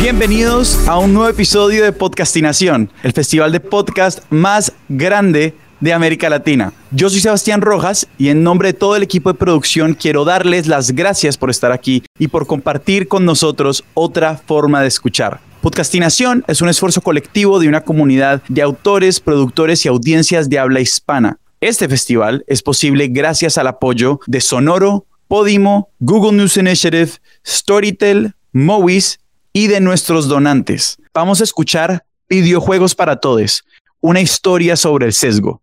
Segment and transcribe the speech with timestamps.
[0.00, 6.30] Bienvenidos a un nuevo episodio de Podcastinación, el festival de podcast más grande de América
[6.30, 6.72] Latina.
[6.92, 10.68] Yo soy Sebastián Rojas y en nombre de todo el equipo de producción quiero darles
[10.68, 15.40] las gracias por estar aquí y por compartir con nosotros otra forma de escuchar.
[15.62, 20.78] Podcastinación es un esfuerzo colectivo de una comunidad de autores, productores y audiencias de habla
[20.78, 21.40] hispana.
[21.60, 27.10] Este festival es posible gracias al apoyo de Sonoro, Podimo, Google News Initiative,
[27.44, 29.18] Storytel, Movies
[29.58, 30.98] y de nuestros donantes.
[31.12, 33.64] Vamos a escuchar Videojuegos para Todos,
[34.00, 35.62] una historia sobre el sesgo.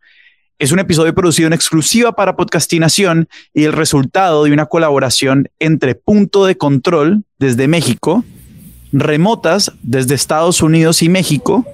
[0.59, 5.95] Es un episodio producido en exclusiva para Podcastinación y el resultado de una colaboración entre
[5.95, 8.25] Punto de Control desde México,
[8.91, 11.65] Remotas desde Estados Unidos y México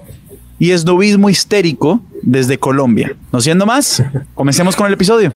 [0.59, 3.15] y Esnovismo Histérico desde Colombia.
[3.31, 4.03] No siendo más,
[4.35, 5.31] comencemos con el episodio.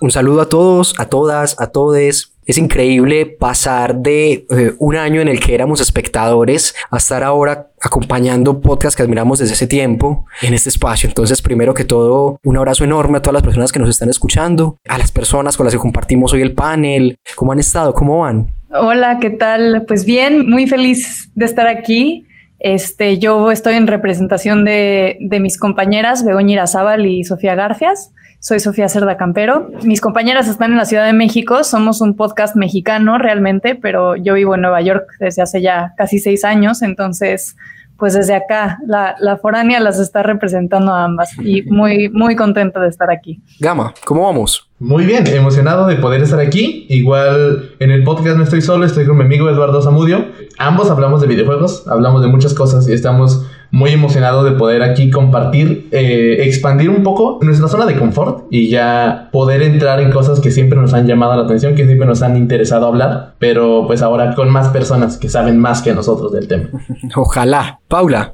[0.00, 2.32] Un saludo a todos, a todas, a todes.
[2.44, 7.70] Es increíble pasar de eh, un año en el que éramos espectadores a estar ahora
[7.80, 11.08] acompañando podcasts que admiramos desde ese tiempo en este espacio.
[11.08, 14.76] Entonces, primero que todo, un abrazo enorme a todas las personas que nos están escuchando,
[14.86, 17.18] a las personas con las que compartimos hoy el panel.
[17.34, 17.94] ¿Cómo han estado?
[17.94, 18.48] ¿Cómo van?
[18.70, 19.86] Hola, ¿qué tal?
[19.88, 22.26] Pues bien, muy feliz de estar aquí.
[22.58, 28.12] Este, yo estoy en representación de, de mis compañeras Begoña Irazábal y Sofía Garfias.
[28.46, 29.72] Soy Sofía Cerda Campero.
[29.82, 31.64] Mis compañeras están en la Ciudad de México.
[31.64, 36.20] Somos un podcast mexicano realmente, pero yo vivo en Nueva York desde hace ya casi
[36.20, 36.80] seis años.
[36.82, 37.56] Entonces,
[37.98, 42.78] pues desde acá, la, la foránea las está representando a ambas y muy, muy contenta
[42.78, 43.40] de estar aquí.
[43.58, 44.70] Gama, ¿cómo vamos?
[44.78, 46.86] Muy bien, emocionado de poder estar aquí.
[46.88, 50.24] Igual en el podcast no estoy solo, estoy con mi amigo Eduardo Zamudio.
[50.56, 53.44] Ambos hablamos de videojuegos, hablamos de muchas cosas y estamos
[53.76, 58.70] muy emocionados de poder aquí compartir, eh, expandir un poco nuestra zona de confort y
[58.70, 62.22] ya poder entrar en cosas que siempre nos han llamado la atención, que siempre nos
[62.22, 66.48] han interesado hablar, pero pues ahora con más personas que saben más que nosotros del
[66.48, 66.70] tema.
[67.16, 67.80] Ojalá.
[67.86, 68.32] Paula,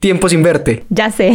[0.00, 0.84] tiempo sin verte.
[0.90, 1.34] Ya sé.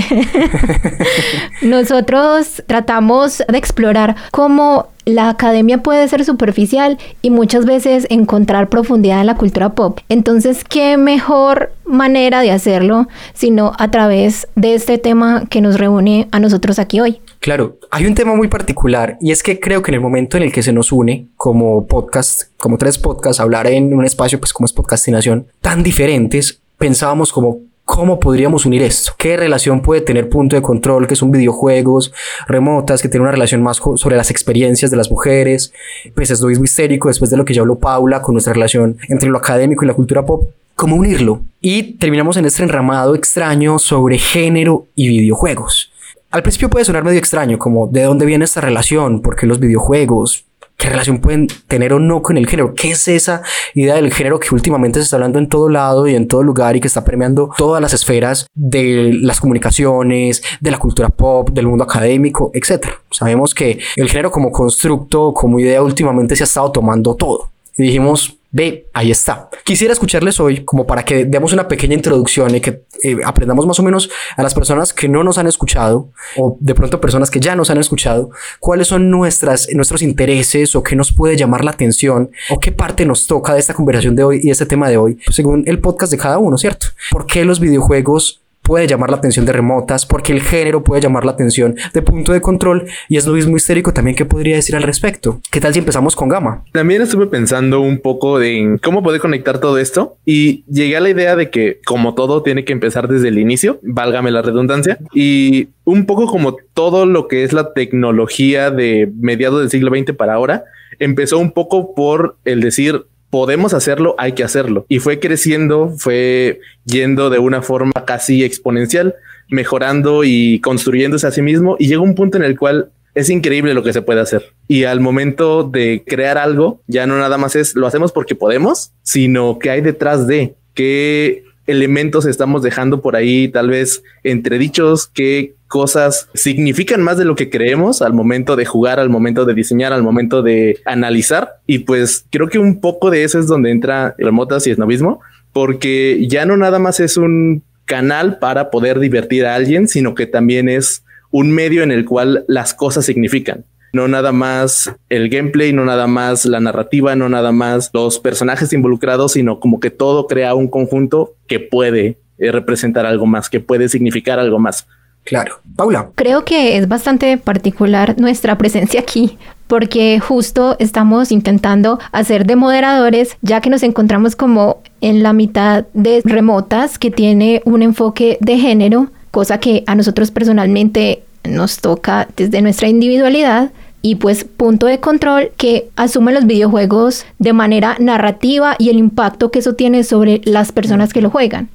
[1.61, 9.19] Nosotros tratamos de explorar cómo la academia puede ser superficial y muchas veces encontrar profundidad
[9.19, 9.99] en la cultura pop.
[10.07, 16.29] Entonces, ¿qué mejor manera de hacerlo sino a través de este tema que nos reúne
[16.31, 17.19] a nosotros aquí hoy?
[17.39, 20.43] Claro, hay un tema muy particular y es que creo que en el momento en
[20.43, 24.53] el que se nos une como podcast, como tres podcasts, hablar en un espacio pues
[24.53, 29.11] como es podcastinación, tan diferentes, pensábamos como ¿Cómo podríamos unir esto?
[29.17, 32.13] ¿Qué relación puede tener punto de control, que son videojuegos,
[32.47, 35.73] remotas, que tiene una relación más sobre las experiencias de las mujeres?
[36.15, 38.97] Pues es lo mismo histérico, después de lo que ya habló Paula, con nuestra relación
[39.09, 40.49] entre lo académico y la cultura pop.
[40.75, 41.41] ¿Cómo unirlo?
[41.59, 45.91] Y terminamos en este enramado extraño sobre género y videojuegos.
[46.31, 49.59] Al principio puede sonar medio extraño, como de dónde viene esta relación, por qué los
[49.59, 50.45] videojuegos,
[50.77, 52.73] qué relación pueden tener o no con el género.
[52.73, 53.41] ¿Qué es esa
[53.73, 56.75] idea del género que últimamente se está hablando en todo lado y en todo lugar
[56.75, 61.67] y que está permeando todas las esferas de las comunicaciones, de la cultura pop, del
[61.67, 63.01] mundo académico, etcétera?
[63.11, 67.49] Sabemos que el género como constructo, como idea últimamente se ha estado tomando todo.
[67.77, 69.49] Y dijimos, Ve, ahí está.
[69.63, 73.79] Quisiera escucharles hoy como para que demos una pequeña introducción y que eh, aprendamos más
[73.79, 77.39] o menos a las personas que no nos han escuchado o de pronto personas que
[77.39, 81.71] ya nos han escuchado, cuáles son nuestras, nuestros intereses o qué nos puede llamar la
[81.71, 84.97] atención o qué parte nos toca de esta conversación de hoy y este tema de
[84.97, 86.85] hoy, según el podcast de cada uno, ¿cierto?
[87.09, 91.25] ¿Por qué los videojuegos puede llamar la atención de remotas, porque el género puede llamar
[91.25, 94.75] la atención de punto de control y es lo mismo histérico también que podría decir
[94.75, 95.41] al respecto.
[95.51, 96.63] ¿Qué tal si empezamos con Gama?
[96.71, 101.09] También estuve pensando un poco en cómo poder conectar todo esto y llegué a la
[101.09, 105.69] idea de que como todo tiene que empezar desde el inicio, válgame la redundancia, y
[105.83, 110.33] un poco como todo lo que es la tecnología de mediados del siglo XX para
[110.33, 110.63] ahora,
[110.99, 114.85] empezó un poco por el decir podemos hacerlo, hay que hacerlo.
[114.89, 119.15] Y fue creciendo, fue yendo de una forma casi exponencial,
[119.49, 121.75] mejorando y construyéndose a sí mismo.
[121.79, 124.53] Y llega un punto en el cual es increíble lo que se puede hacer.
[124.67, 128.91] Y al momento de crear algo, ya no nada más es lo hacemos porque podemos,
[129.01, 135.55] sino que hay detrás de qué elementos estamos dejando por ahí, tal vez entredichos, qué
[135.67, 139.93] cosas significan más de lo que creemos al momento de jugar, al momento de diseñar,
[139.93, 141.57] al momento de analizar.
[141.65, 145.21] Y pues creo que un poco de eso es donde entra remotas y esnovismo,
[145.51, 150.27] porque ya no nada más es un canal para poder divertir a alguien, sino que
[150.27, 155.71] también es un medio en el cual las cosas significan no nada más el gameplay,
[155.71, 160.27] no nada más la narrativa, no nada más los personajes involucrados, sino como que todo
[160.27, 164.87] crea un conjunto que puede eh, representar algo más, que puede significar algo más.
[165.23, 165.59] Claro.
[165.75, 166.09] Paula.
[166.15, 169.37] Creo que es bastante particular nuestra presencia aquí,
[169.67, 175.85] porque justo estamos intentando hacer de moderadores, ya que nos encontramos como en la mitad
[175.93, 182.27] de remotas que tiene un enfoque de género, cosa que a nosotros personalmente nos toca
[182.35, 183.71] desde nuestra individualidad
[184.05, 189.49] y pues punto de control que asume los videojuegos de manera narrativa y el impacto
[189.49, 191.69] que eso tiene sobre las personas que lo juegan.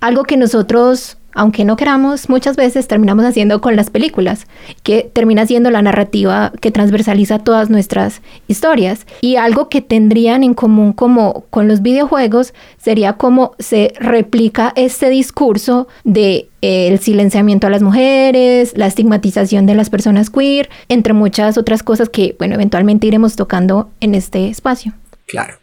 [0.00, 4.48] Algo que nosotros aunque no queramos, muchas veces terminamos haciendo con las películas,
[4.82, 9.06] que termina siendo la narrativa que transversaliza todas nuestras historias.
[9.20, 15.10] Y algo que tendrían en común como con los videojuegos sería cómo se replica este
[15.10, 21.12] discurso de eh, el silenciamiento a las mujeres, la estigmatización de las personas queer, entre
[21.12, 24.92] muchas otras cosas que, bueno, eventualmente iremos tocando en este espacio.
[25.26, 25.54] Claro.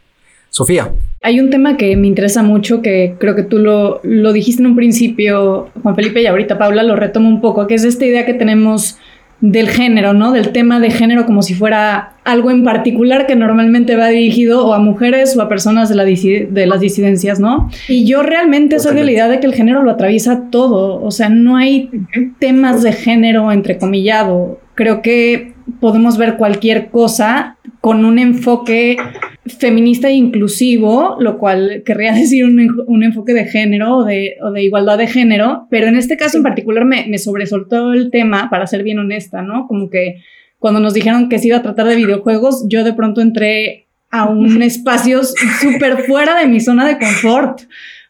[0.56, 0.90] Sofía.
[1.22, 4.68] Hay un tema que me interesa mucho, que creo que tú lo, lo dijiste en
[4.68, 8.26] un principio, Juan Felipe, y ahorita Paula lo retomo un poco, que es esta idea
[8.26, 8.98] que tenemos
[9.42, 10.32] del género, ¿no?
[10.32, 14.74] Del tema de género como si fuera algo en particular que normalmente va dirigido o
[14.74, 17.70] a mujeres o a personas de, la de las disidencias, ¿no?
[17.90, 21.12] Y yo realmente soy de la idea de que el género lo atraviesa todo, o
[21.12, 21.90] sea, no hay
[22.40, 24.62] temas de género entrecomillado.
[24.74, 28.98] Creo que podemos ver cualquier cosa con un enfoque
[29.46, 35.08] feminista e inclusivo, lo cual querría decir un, enfoque de género o de, igualdad de
[35.08, 39.00] género, pero en este caso en particular me, me sobresoltó el tema, para ser bien
[39.00, 39.68] honesta, ¿no?
[39.68, 40.22] Como que
[40.58, 44.26] cuando nos dijeron que se iba a tratar de videojuegos, yo de pronto entré a
[44.26, 47.62] un espacio súper fuera de mi zona de confort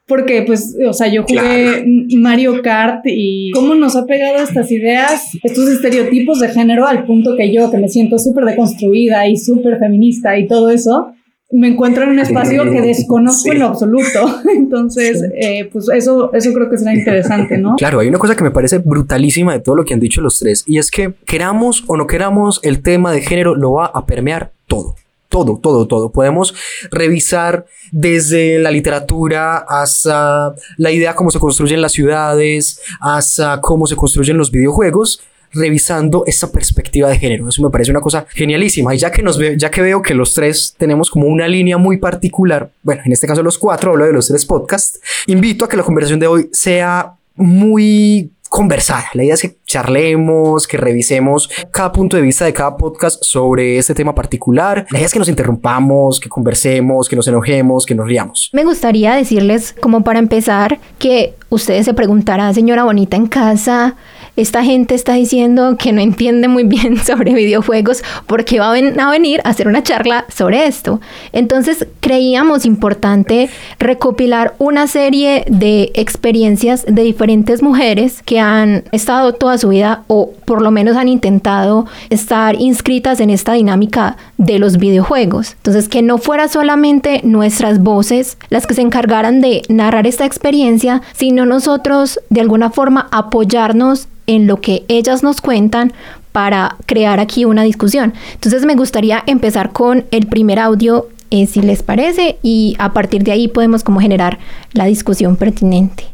[0.08, 1.84] porque pues, o sea, yo jugué
[2.16, 7.36] Mario Kart y cómo nos ha pegado estas ideas, estos estereotipos de género al punto
[7.36, 11.12] que yo, que me siento súper deconstruida y súper feminista y todo eso,
[11.52, 14.42] me encuentro en un espacio que desconozco en lo absoluto.
[14.56, 17.76] Entonces, eh, pues eso, eso creo que será interesante, ¿no?
[17.76, 20.38] Claro, hay una cosa que me parece brutalísima de todo lo que han dicho los
[20.38, 24.06] tres, y es que queramos o no queramos, el tema de género lo va a
[24.06, 24.96] permear todo
[25.36, 26.12] todo, todo, todo.
[26.14, 26.56] Podemos
[26.92, 33.98] revisar desde la literatura hasta la idea cómo se construyen las ciudades, hasta cómo se
[33.98, 35.20] construyen los videojuegos
[35.52, 37.50] revisando esta perspectiva de género.
[37.50, 38.96] Eso me parece una cosa genialísima.
[38.96, 41.78] Y ya que, nos ve, ya que veo que los tres tenemos como una línea
[41.78, 45.68] muy particular, bueno, en este caso los cuatro, hablo de los tres podcasts, invito a
[45.68, 49.06] que la conversación de hoy sea muy conversar.
[49.14, 53.78] La idea es que charlemos, que revisemos cada punto de vista de cada podcast sobre
[53.78, 54.86] este tema particular.
[54.92, 58.50] La idea es que nos interrumpamos, que conversemos, que nos enojemos, que nos riamos.
[58.54, 63.96] Me gustaría decirles, como para empezar, que ustedes se preguntarán, señora bonita en casa,
[64.36, 69.42] esta gente está diciendo que no entiende muy bien sobre videojuegos porque va a venir
[69.44, 71.00] a hacer una charla sobre esto.
[71.32, 73.50] Entonces creíamos importante
[73.80, 80.32] recopilar una serie de experiencias de diferentes mujeres que han estado toda su vida o
[80.46, 85.54] por lo menos han intentado estar inscritas en esta dinámica de los videojuegos.
[85.58, 91.02] Entonces que no fuera solamente nuestras voces las que se encargaran de narrar esta experiencia,
[91.14, 95.94] sino nosotros de alguna forma apoyarnos en lo que ellas nos cuentan
[96.32, 98.14] para crear aquí una discusión.
[98.34, 103.24] Entonces me gustaría empezar con el primer audio, eh, si les parece, y a partir
[103.24, 104.40] de ahí podemos como generar
[104.74, 106.06] la discusión pertinente.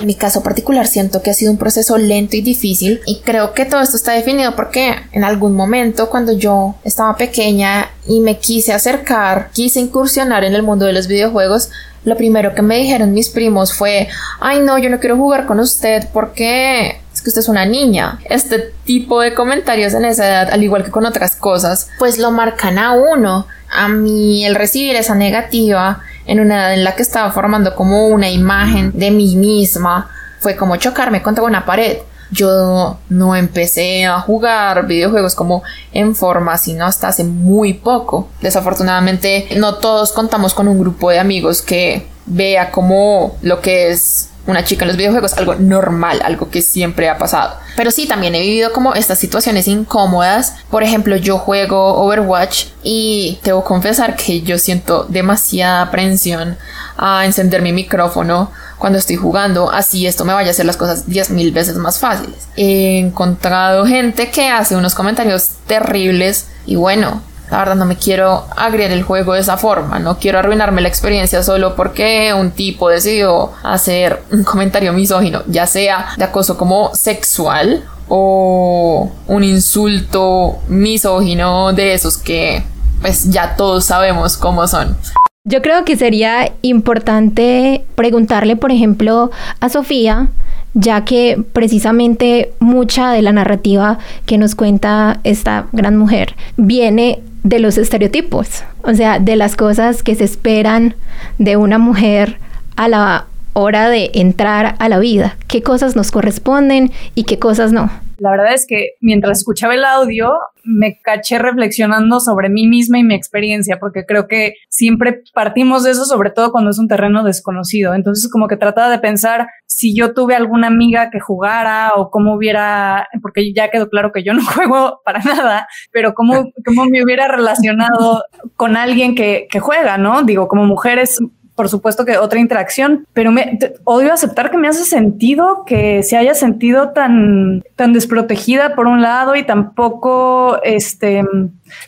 [0.00, 3.52] En mi caso particular siento que ha sido un proceso lento y difícil y creo
[3.52, 8.38] que todo esto está definido porque en algún momento cuando yo estaba pequeña y me
[8.38, 11.68] quise acercar, quise incursionar en el mundo de los videojuegos,
[12.04, 14.08] lo primero que me dijeron mis primos fue,
[14.40, 18.18] ay no, yo no quiero jugar con usted porque es que usted es una niña.
[18.24, 22.30] Este tipo de comentarios en esa edad, al igual que con otras cosas, pues lo
[22.30, 23.46] marcan a uno.
[23.68, 28.08] A mí el recibir esa negativa en una edad en la que estaba formando como
[28.08, 31.98] una imagen de mí misma fue como chocarme contra una pared
[32.30, 35.62] yo no empecé a jugar videojuegos como
[35.92, 38.28] en forma, sino hasta hace muy poco.
[38.40, 44.29] Desafortunadamente, no todos contamos con un grupo de amigos que vea como lo que es
[44.50, 47.54] una chica en los videojuegos, algo normal, algo que siempre ha pasado.
[47.76, 50.54] Pero sí, también he vivido como estas situaciones incómodas.
[50.70, 56.58] Por ejemplo, yo juego Overwatch y debo confesar que yo siento demasiada aprensión
[56.96, 61.06] a encender mi micrófono cuando estoy jugando, así esto me vaya a hacer las cosas
[61.06, 62.48] 10 mil veces más fáciles.
[62.56, 68.46] He encontrado gente que hace unos comentarios terribles y bueno, la verdad no me quiero
[68.56, 72.88] agregar el juego de esa forma, no quiero arruinarme la experiencia solo porque un tipo
[72.88, 81.72] decidió hacer un comentario misógino, ya sea de acoso como sexual o un insulto misógino
[81.72, 82.62] de esos que
[83.00, 84.96] pues ya todos sabemos cómo son.
[85.44, 89.30] Yo creo que sería importante preguntarle, por ejemplo,
[89.60, 90.28] a Sofía,
[90.74, 97.58] ya que precisamente mucha de la narrativa que nos cuenta esta gran mujer viene de
[97.58, 100.94] los estereotipos, o sea, de las cosas que se esperan
[101.38, 102.38] de una mujer
[102.76, 107.72] a la hora de entrar a la vida, qué cosas nos corresponden y qué cosas
[107.72, 107.90] no.
[108.20, 113.02] La verdad es que mientras escuchaba el audio me caché reflexionando sobre mí misma y
[113.02, 117.24] mi experiencia, porque creo que siempre partimos de eso, sobre todo cuando es un terreno
[117.24, 117.94] desconocido.
[117.94, 122.34] Entonces como que trataba de pensar si yo tuve alguna amiga que jugara o cómo
[122.34, 127.02] hubiera, porque ya quedó claro que yo no juego para nada, pero cómo, cómo me
[127.02, 128.22] hubiera relacionado
[128.54, 130.24] con alguien que, que juega, ¿no?
[130.24, 131.18] Digo, como mujeres
[131.60, 136.16] por supuesto que otra interacción, pero me odio aceptar que me hace sentido que se
[136.16, 141.22] haya sentido tan, tan desprotegida por un lado y tampoco, este,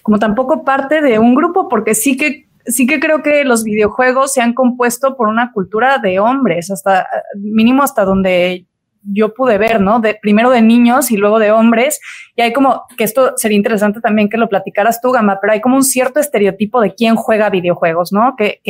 [0.02, 4.34] como tampoco parte de un grupo, porque sí que sí que creo que los videojuegos
[4.34, 8.66] se han compuesto por una cultura de hombres, hasta mínimo hasta donde
[9.04, 10.00] yo pude ver, ¿no?
[10.00, 11.98] De, primero de niños y luego de hombres.
[12.36, 15.62] Y hay como, que esto sería interesante también que lo platicaras tú, Gama, pero hay
[15.62, 18.34] como un cierto estereotipo de quién juega videojuegos, ¿no?
[18.36, 18.60] Que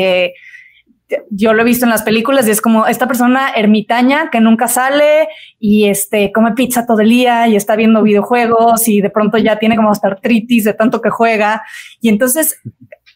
[1.31, 4.69] yo lo he visto en las películas y es como esta persona ermitaña que nunca
[4.69, 5.29] sale
[5.59, 9.59] y este come pizza todo el día y está viendo videojuegos y de pronto ya
[9.59, 11.63] tiene como hasta artritis de tanto que juega.
[12.01, 12.61] Y entonces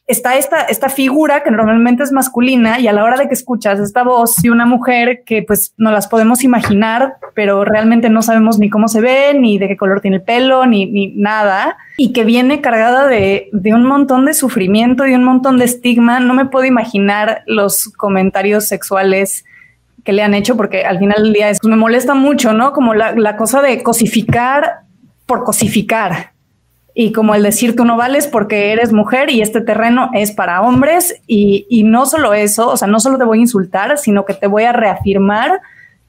[0.07, 3.81] está esta, esta figura que normalmente es masculina y a la hora de que escuchas
[3.81, 8.59] esta voz de una mujer que pues no las podemos imaginar, pero realmente no sabemos
[8.59, 12.13] ni cómo se ve, ni de qué color tiene el pelo, ni, ni nada, y
[12.13, 16.35] que viene cargada de, de un montón de sufrimiento y un montón de estigma, no
[16.35, 19.45] me puedo imaginar los comentarios sexuales
[20.05, 22.73] que le han hecho, porque al final del día es, me molesta mucho, ¿no?
[22.73, 24.83] Como la, la cosa de cosificar
[25.27, 26.36] por cosificar
[26.99, 30.63] y como el decir tú no vales porque eres mujer y este terreno es para
[30.63, 34.25] hombres y, y, no solo eso, o sea, no solo te voy a insultar, sino
[34.25, 35.61] que te voy a reafirmar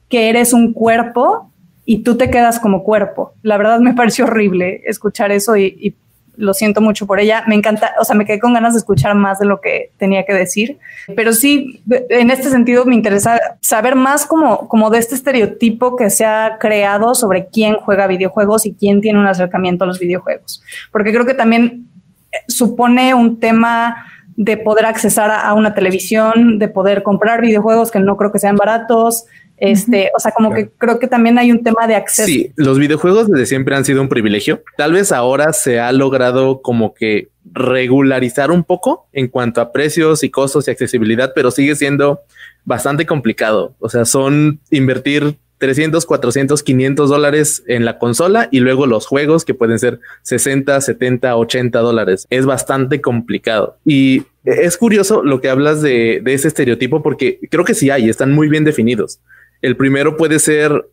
[0.08, 1.52] que eres un cuerpo
[1.84, 3.34] y tú te quedas como cuerpo.
[3.42, 5.94] La verdad me pareció horrible escuchar eso y, y
[6.38, 7.44] lo siento mucho por ella.
[7.46, 10.24] Me encanta, o sea, me quedé con ganas de escuchar más de lo que tenía
[10.24, 10.78] que decir.
[11.14, 16.10] Pero sí, en este sentido me interesa saber más como, como de este estereotipo que
[16.10, 20.62] se ha creado sobre quién juega videojuegos y quién tiene un acercamiento a los videojuegos.
[20.92, 21.88] Porque creo que también
[22.32, 27.98] eh, supone un tema de poder accesar a, una televisión, de poder comprar videojuegos que
[27.98, 29.24] no creo que sean baratos,
[29.60, 32.26] este, o sea, como que creo que también hay un tema de acceso.
[32.26, 34.62] Sí, los videojuegos desde siempre han sido un privilegio.
[34.76, 40.22] Tal vez ahora se ha logrado como que regularizar un poco en cuanto a precios
[40.22, 42.20] y costos y accesibilidad, pero sigue siendo
[42.64, 43.74] bastante complicado.
[43.80, 49.44] O sea, son invertir 300, 400, 500 dólares en la consola y luego los juegos
[49.44, 52.26] que pueden ser 60, 70, 80 dólares.
[52.30, 53.76] Es bastante complicado.
[53.84, 58.08] Y es curioso lo que hablas de, de ese estereotipo porque creo que sí hay,
[58.08, 59.20] están muy bien definidos.
[59.60, 60.86] El primero puede ser,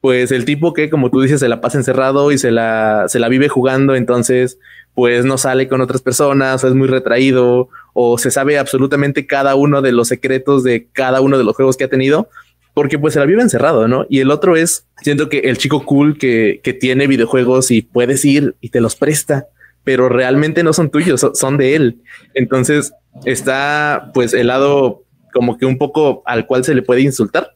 [0.00, 3.18] pues, el tipo que, como tú dices, se la pasa encerrado y se la, se
[3.18, 4.58] la vive jugando, entonces,
[4.94, 9.54] pues, no sale con otras personas, o es muy retraído, o se sabe absolutamente cada
[9.54, 12.28] uno de los secretos de cada uno de los juegos que ha tenido,
[12.74, 14.04] porque pues se la vive encerrado, ¿no?
[14.10, 18.24] Y el otro es, siento que el chico cool que, que tiene videojuegos y puedes
[18.24, 19.46] ir y te los presta,
[19.84, 22.02] pero realmente no son tuyos, son de él.
[22.34, 22.92] Entonces
[23.24, 27.54] está pues el lado como que un poco al cual se le puede insultar,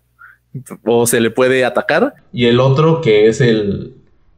[0.84, 2.14] o se le puede atacar.
[2.32, 3.94] Y el otro que es el,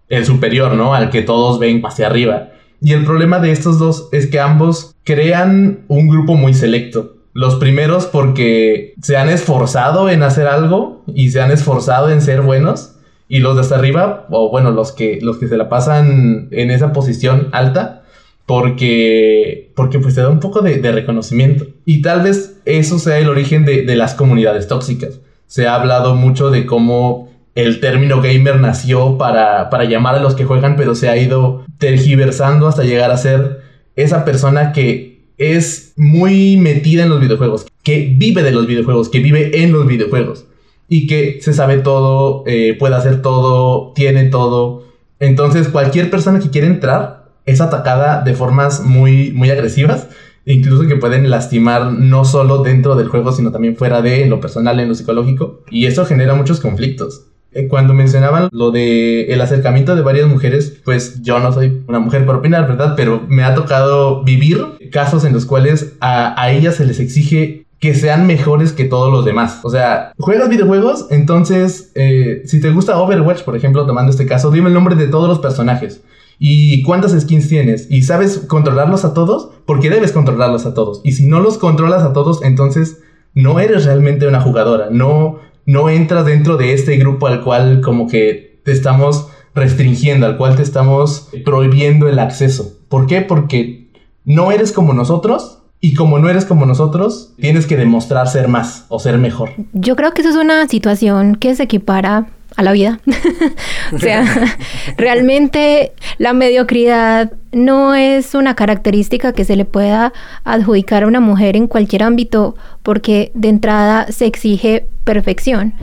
[0.09, 0.95] el superior, ¿no?
[0.95, 2.51] Al que todos ven hacia arriba.
[2.83, 7.17] Y el problema de estos dos es que ambos crean un grupo muy selecto.
[7.33, 12.41] Los primeros porque se han esforzado en hacer algo y se han esforzado en ser
[12.41, 12.97] buenos.
[13.29, 16.71] Y los de hasta arriba, o bueno, los que, los que se la pasan en
[16.73, 18.03] esa posición alta,
[18.45, 21.67] porque, porque pues te da un poco de, reconocimiento.
[21.85, 26.15] Y tal vez eso sea el origen de, de las comunidades tóxicas se ha hablado
[26.15, 30.95] mucho de cómo el término gamer nació para, para llamar a los que juegan, pero
[30.95, 33.61] se ha ido tergiversando hasta llegar a ser
[33.97, 39.19] esa persona que es muy metida en los videojuegos, que vive de los videojuegos, que
[39.19, 40.47] vive en los videojuegos
[40.89, 44.85] y que se sabe todo, eh, puede hacer todo, tiene todo.
[45.19, 50.07] Entonces cualquier persona que quiera entrar es atacada de formas muy, muy agresivas,
[50.45, 54.81] incluso que pueden lastimar no solo dentro del juego, sino también fuera de, lo personal,
[54.81, 55.63] en lo psicológico.
[55.71, 57.27] Y eso genera muchos conflictos.
[57.53, 61.99] Eh, Cuando mencionaban lo de el acercamiento de varias mujeres, pues yo no soy una
[61.99, 62.95] mujer por opinar, ¿verdad?
[62.97, 67.67] Pero me ha tocado vivir casos en los cuales a, a ellas se les exige
[67.81, 69.61] que sean mejores que todos los demás.
[69.63, 74.51] O sea, juegas videojuegos, entonces, eh, si te gusta Overwatch, por ejemplo, tomando este caso,
[74.51, 76.03] dime el nombre de todos los personajes.
[76.39, 77.87] ¿Y cuántas skins tienes?
[77.91, 79.51] ¿Y sabes controlarlos a todos?
[79.71, 81.01] Porque debes controlarlos a todos.
[81.05, 83.03] Y si no los controlas a todos, entonces
[83.35, 84.89] no eres realmente una jugadora.
[84.91, 90.37] No, no entras dentro de este grupo al cual como que te estamos restringiendo, al
[90.37, 92.79] cual te estamos prohibiendo el acceso.
[92.89, 93.21] ¿Por qué?
[93.21, 93.93] Porque
[94.25, 98.87] no eres como nosotros y como no eres como nosotros, tienes que demostrar ser más
[98.89, 99.51] o ser mejor.
[99.73, 102.27] Yo creo que eso es una situación que se equipara
[102.57, 103.01] a la vida.
[103.93, 104.25] o sea,
[104.97, 110.13] realmente la mediocridad no es una característica que se le pueda
[110.45, 115.75] adjudicar a una mujer en cualquier ámbito porque de entrada se exige perfección.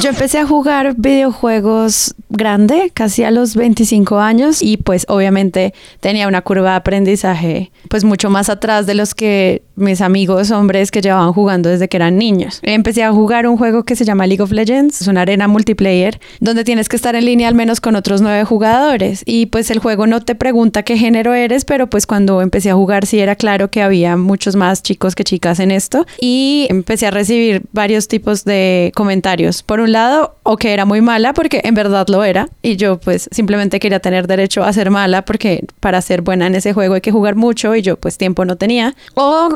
[0.00, 6.26] Yo empecé a jugar videojuegos grande, casi a los 25 años y pues obviamente tenía
[6.26, 11.00] una curva de aprendizaje pues mucho más atrás de los que mis amigos hombres que
[11.00, 12.60] llevaban jugando desde que eran niños.
[12.62, 16.20] Empecé a jugar un juego que se llama League of Legends, es una arena multiplayer
[16.40, 19.22] donde tienes que estar en línea al menos con otros nueve jugadores.
[19.26, 22.74] Y pues el juego no te pregunta qué género eres, pero pues cuando empecé a
[22.74, 26.06] jugar sí era claro que había muchos más chicos que chicas en esto.
[26.20, 29.62] Y empecé a recibir varios tipos de comentarios.
[29.62, 32.48] Por un lado, o que era muy mala porque en verdad lo era.
[32.62, 36.54] Y yo pues simplemente quería tener derecho a ser mala porque para ser buena en
[36.54, 38.94] ese juego hay que jugar mucho y yo pues tiempo no tenía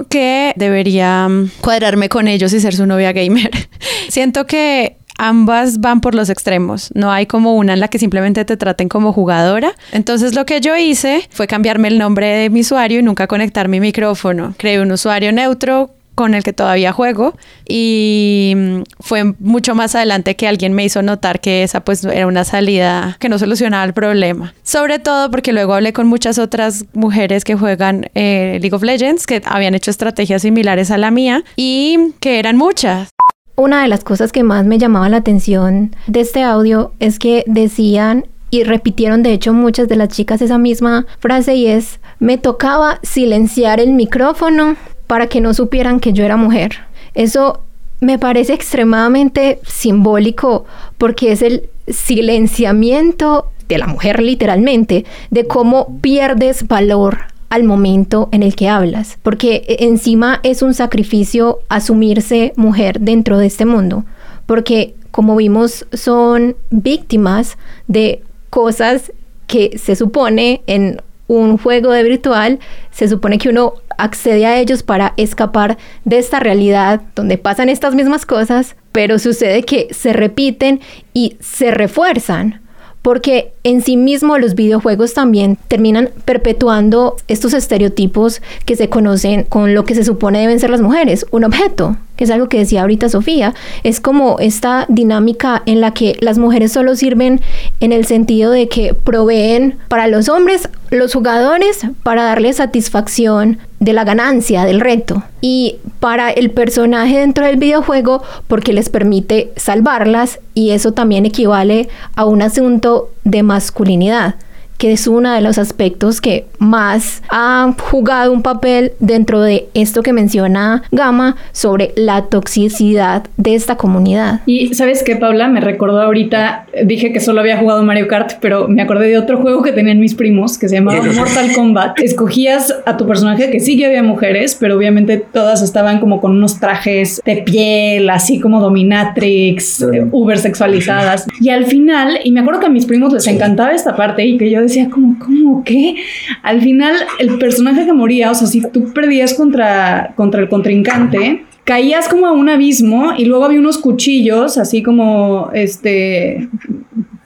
[0.08, 3.50] que debería mm, cuadrarme con ellos y ser su novia gamer.
[4.08, 6.90] Siento que ambas van por los extremos.
[6.94, 9.72] No hay como una en la que simplemente te traten como jugadora.
[9.92, 13.68] Entonces lo que yo hice fue cambiarme el nombre de mi usuario y nunca conectar
[13.68, 14.54] mi micrófono.
[14.56, 17.36] Creé un usuario neutro con el que todavía juego
[17.68, 22.26] y mm, fue mucho más adelante que alguien me hizo notar que esa pues era
[22.26, 24.52] una salida que no solucionaba el problema.
[24.64, 29.28] Sobre todo porque luego hablé con muchas otras mujeres que juegan eh, League of Legends
[29.28, 33.10] que habían hecho estrategias similares a la mía y que eran muchas.
[33.54, 37.44] Una de las cosas que más me llamaba la atención de este audio es que
[37.46, 42.38] decían y repitieron de hecho muchas de las chicas esa misma frase y es me
[42.38, 44.74] tocaba silenciar el micrófono
[45.08, 46.76] para que no supieran que yo era mujer.
[47.14, 47.62] Eso
[48.00, 50.64] me parece extremadamente simbólico
[50.96, 57.18] porque es el silenciamiento de la mujer literalmente, de cómo pierdes valor
[57.50, 63.46] al momento en el que hablas, porque encima es un sacrificio asumirse mujer dentro de
[63.46, 64.04] este mundo,
[64.46, 69.12] porque como vimos son víctimas de cosas
[69.46, 72.58] que se supone en un juego de virtual,
[72.90, 77.94] se supone que uno accede a ellos para escapar de esta realidad donde pasan estas
[77.94, 80.80] mismas cosas, pero sucede que se repiten
[81.12, 82.62] y se refuerzan.
[83.02, 89.74] Porque en sí mismo los videojuegos también terminan perpetuando estos estereotipos que se conocen con
[89.74, 92.80] lo que se supone deben ser las mujeres, un objeto, que es algo que decía
[92.80, 93.54] ahorita Sofía,
[93.84, 97.40] es como esta dinámica en la que las mujeres solo sirven
[97.80, 103.92] en el sentido de que proveen para los hombres, los jugadores, para darle satisfacción de
[103.92, 110.40] la ganancia, del reto, y para el personaje dentro del videojuego porque les permite salvarlas
[110.54, 114.34] y eso también equivale a un asunto de masculinidad
[114.78, 120.02] que es uno de los aspectos que más ha jugado un papel dentro de esto
[120.02, 124.40] que menciona Gama sobre la toxicidad de esta comunidad.
[124.46, 128.68] Y sabes qué, Paula, me recordó ahorita, dije que solo había jugado Mario Kart, pero
[128.68, 131.98] me acordé de otro juego que tenían mis primos que se llamaba Mortal Kombat.
[132.02, 136.32] Escogías a tu personaje, que sí que había mujeres, pero obviamente todas estaban como con
[136.32, 141.26] unos trajes de piel, así como dominatrix, eh, uber sexualizadas.
[141.40, 144.38] Y al final, y me acuerdo que a mis primos les encantaba esta parte y
[144.38, 145.96] que yo decía como, ¿cómo qué?
[146.42, 151.44] Al final el personaje que moría, o sea, si tú perdías contra, contra el contrincante,
[151.64, 156.48] caías como a un abismo y luego había unos cuchillos, así como, este,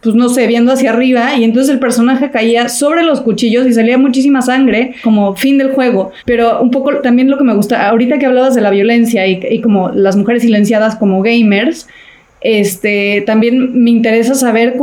[0.02, 3.72] pues no sé, viendo hacia arriba y entonces el personaje caía sobre los cuchillos y
[3.72, 6.10] salía muchísima sangre como fin del juego.
[6.24, 9.40] Pero un poco también lo que me gusta, ahorita que hablabas de la violencia y,
[9.48, 11.86] y como las mujeres silenciadas como gamers,
[12.44, 14.76] este, también me interesa saber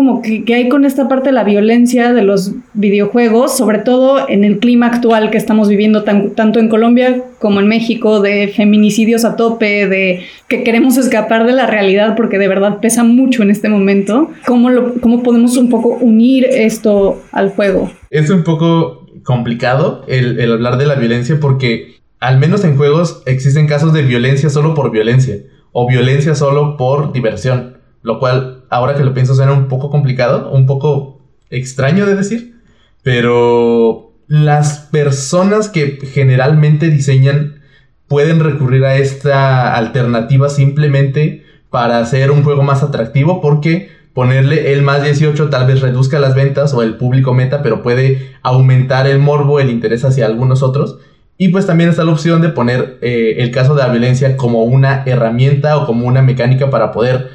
[0.45, 4.60] qué hay con esta parte de la violencia de los videojuegos, sobre todo en el
[4.60, 9.88] clima actual que estamos viviendo tanto en Colombia como en México, de feminicidios a tope,
[9.88, 14.32] de que queremos escapar de la realidad porque de verdad pesa mucho en este momento.
[14.45, 14.69] ¿Cómo,
[15.02, 17.91] cómo podemos un poco unir esto al juego?
[18.10, 23.67] Es un poco complicado el hablar de la violencia porque al menos en juegos existen
[23.67, 25.38] casos de violencia solo por violencia
[25.71, 27.77] o violencia solo por diversión.
[28.01, 32.60] Lo cual, ahora que lo pienso, suena un poco complicado, un poco extraño de decir.
[33.03, 37.62] Pero las personas que generalmente diseñan
[38.08, 44.82] pueden recurrir a esta alternativa simplemente para hacer un juego más atractivo porque ponerle el
[44.82, 49.19] más 18 tal vez reduzca las ventas o el público meta, pero puede aumentar el
[49.19, 50.97] morbo, el interés hacia algunos otros.
[51.41, 54.65] Y pues también está la opción de poner eh, el caso de la violencia como
[54.65, 57.30] una herramienta o como una mecánica para poder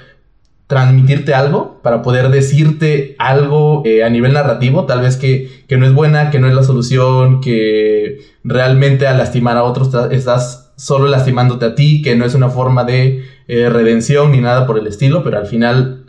[0.66, 5.94] transmitirte algo, para poder decirte algo eh, a nivel narrativo, tal vez que, no es
[5.94, 11.64] buena, que no es la solución, que realmente al lastimar a otros estás solo lastimándote
[11.64, 15.24] a ti, que no es una forma de eh, redención ni nada por el estilo,
[15.24, 16.03] pero al final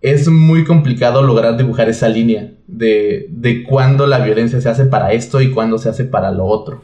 [0.00, 5.12] es muy complicado lograr dibujar esa línea de, de cuándo la violencia se hace para
[5.12, 6.82] esto y cuándo se hace para lo otro.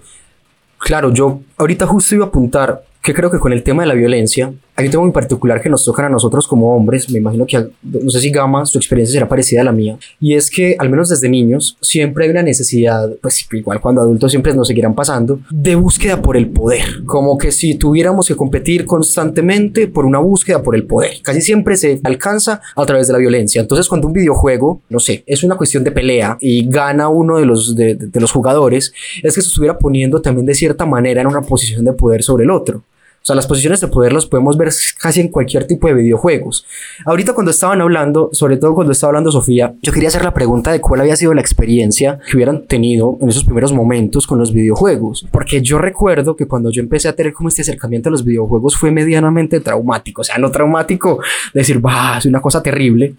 [0.78, 3.94] Claro, yo ahorita justo iba a apuntar que creo que con el tema de la
[3.94, 7.46] violencia, hay un tema muy particular que nos toca a nosotros como hombres, me imagino
[7.46, 10.76] que, no sé si Gama, su experiencia será parecida a la mía, y es que
[10.78, 14.94] al menos desde niños siempre hay una necesidad, pues igual cuando adultos siempre nos seguirán
[14.94, 20.18] pasando, de búsqueda por el poder, como que si tuviéramos que competir constantemente por una
[20.18, 24.06] búsqueda por el poder, casi siempre se alcanza a través de la violencia, entonces cuando
[24.06, 27.94] un videojuego, no sé, es una cuestión de pelea y gana uno de los, de,
[27.94, 31.84] de los jugadores, es que se estuviera poniendo también de cierta manera en una posición
[31.84, 32.82] de poder sobre el otro.
[33.22, 36.66] O sea, las posiciones de poder los podemos ver casi en cualquier tipo de videojuegos.
[37.06, 40.72] Ahorita cuando estaban hablando, sobre todo cuando estaba hablando Sofía, yo quería hacer la pregunta
[40.72, 44.52] de cuál había sido la experiencia que hubieran tenido en esos primeros momentos con los
[44.52, 45.24] videojuegos.
[45.30, 48.76] Porque yo recuerdo que cuando yo empecé a tener como este acercamiento a los videojuegos
[48.76, 50.22] fue medianamente traumático.
[50.22, 51.20] O sea, no traumático,
[51.54, 53.14] decir, va, es una cosa terrible,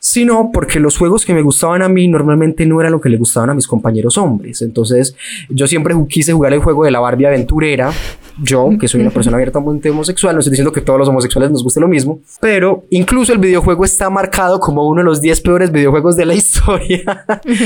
[0.00, 3.18] sino porque los juegos que me gustaban a mí normalmente no eran lo que le
[3.18, 4.62] gustaban a mis compañeros hombres.
[4.62, 5.16] Entonces,
[5.48, 7.92] yo siempre quise jugar el juego de la Barbie aventurera
[8.42, 11.62] yo, que soy una persona abiertamente homosexual, no estoy diciendo que todos los homosexuales nos
[11.62, 15.72] guste lo mismo, pero incluso el videojuego está marcado como uno de los 10 peores
[15.72, 17.24] videojuegos de la historia.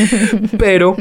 [0.59, 0.97] pero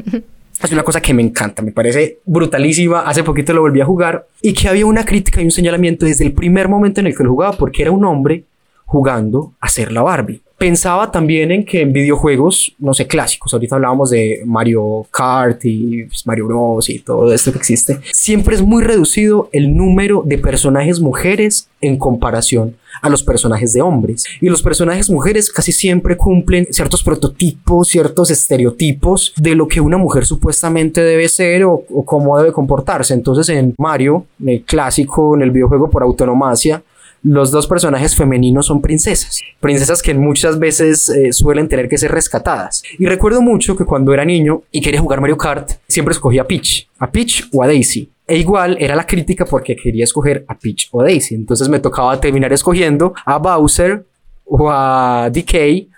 [0.64, 3.02] es una cosa que me encanta, me parece brutalísima.
[3.02, 6.26] Hace poquito lo volví a jugar y que había una crítica y un señalamiento desde
[6.26, 8.46] el primer momento en el que lo jugaba, porque era un hombre
[8.86, 10.42] jugando a ser la Barbie.
[10.58, 16.06] Pensaba también en que en videojuegos, no sé, clásicos, ahorita hablábamos de Mario Kart y
[16.06, 20.40] pues, Mario Bros y todo esto que existe, siempre es muy reducido el número de
[20.40, 24.26] personajes mujeres en comparación a los personajes de hombres.
[24.42, 29.98] Y los personajes mujeres casi siempre cumplen ciertos prototipos, ciertos estereotipos de lo que una
[29.98, 33.14] mujer supuestamente debe ser o, o cómo debe comportarse.
[33.14, 36.82] Entonces en Mario, en el clásico, en el videojuego por autonomacia,
[37.28, 39.42] los dos personajes femeninos son princesas.
[39.60, 42.84] Princesas que muchas veces eh, suelen tener que ser rescatadas.
[42.98, 46.48] Y recuerdo mucho que cuando era niño y quería jugar Mario Kart, siempre escogía a
[46.48, 46.88] Peach.
[47.00, 48.10] A Peach o a Daisy.
[48.26, 51.36] E igual era la crítica porque quería escoger a Peach o Daisy.
[51.36, 54.06] Entonces me tocaba terminar escogiendo a Bowser
[54.46, 55.90] o a DK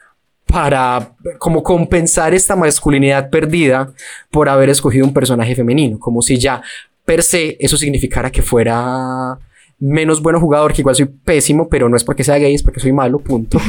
[0.47, 3.93] para como compensar esta masculinidad perdida
[4.31, 5.99] por haber escogido un personaje femenino.
[5.99, 6.59] Como si ya
[7.05, 9.37] per se eso significara que fuera
[9.79, 12.79] menos bueno jugador, que igual soy pésimo, pero no es porque sea gay, es porque
[12.79, 13.59] soy malo, punto.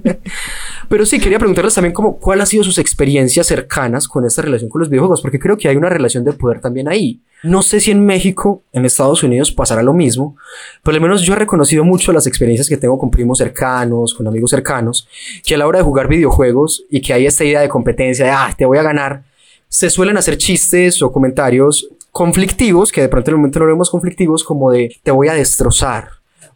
[0.88, 4.68] pero sí, quería preguntarles también como, cuál ha sido sus experiencias cercanas con esta relación
[4.68, 7.20] con los videojuegos, porque creo que hay una relación de poder también ahí.
[7.42, 10.36] No sé si en México, en Estados Unidos pasará lo mismo,
[10.82, 14.26] pero al menos yo he reconocido mucho las experiencias que tengo con primos cercanos, con
[14.26, 15.08] amigos cercanos,
[15.44, 18.30] que a la hora de jugar videojuegos y que hay esta idea de competencia, de,
[18.30, 19.24] ah, te voy a ganar,
[19.68, 23.90] se suelen hacer chistes o comentarios conflictivos, que de pronto en el momento lo vemos
[23.90, 26.08] conflictivos, como de te voy a destrozar,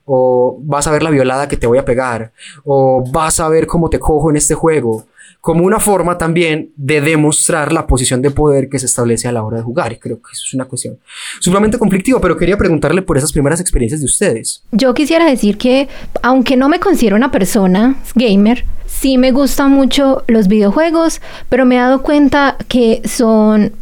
[0.04, 2.32] o vas a ver la violada que te voy a pegar,
[2.64, 5.06] o vas a ver cómo te cojo en este juego,
[5.44, 9.42] como una forma también de demostrar la posición de poder que se establece a la
[9.42, 9.92] hora de jugar.
[9.92, 10.98] Y creo que eso es una cuestión
[11.38, 14.62] sumamente conflictiva, pero quería preguntarle por esas primeras experiencias de ustedes.
[14.72, 15.86] Yo quisiera decir que,
[16.22, 21.74] aunque no me considero una persona gamer, sí me gustan mucho los videojuegos, pero me
[21.74, 23.72] he dado cuenta que son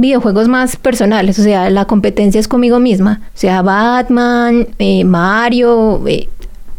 [0.00, 6.02] videojuegos más personales, o sea, la competencia es conmigo misma, o sea, Batman, eh, Mario,
[6.06, 6.28] eh,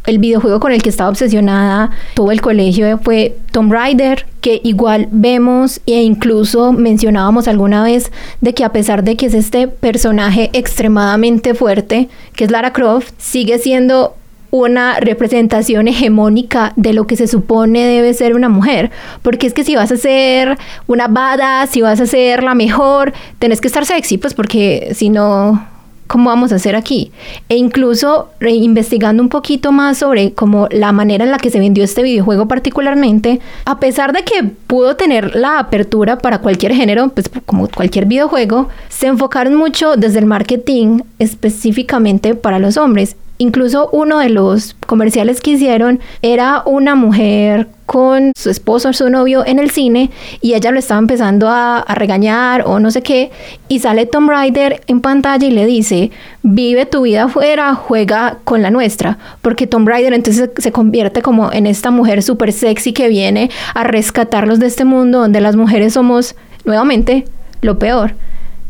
[0.05, 5.07] el videojuego con el que estaba obsesionada todo el colegio fue Tomb Raider, que igual
[5.12, 10.49] vemos e incluso mencionábamos alguna vez de que a pesar de que es este personaje
[10.53, 14.15] extremadamente fuerte, que es Lara Croft, sigue siendo
[14.51, 18.91] una representación hegemónica de lo que se supone debe ser una mujer.
[19.21, 23.13] Porque es que si vas a ser una bada, si vas a ser la mejor,
[23.39, 25.65] tenés que estar sexy, pues porque si no,
[26.07, 27.13] ¿cómo vamos a hacer aquí?
[27.47, 31.85] E incluso investigando un poquito más sobre como la manera en la que se vendió
[31.85, 37.31] este videojuego particularmente, a pesar de que pudo tener la apertura para cualquier género, pues
[37.45, 44.19] como cualquier videojuego, se enfocaron mucho desde el marketing específicamente para los hombres Incluso uno
[44.19, 49.71] de los comerciales que hicieron era una mujer con su esposo su novio en el
[49.71, 53.32] cine y ella lo estaba empezando a, regañar o no sé qué
[53.67, 56.12] y sale Tom Rider en pantalla y le dice
[56.43, 61.51] vive tu vida afuera juega con la nuestra porque Tom Rider entonces se convierte como
[61.51, 65.93] en esta mujer súper sexy que viene a rescatarlos de este mundo donde las mujeres
[65.93, 67.25] somos nuevamente
[67.62, 68.13] lo peor.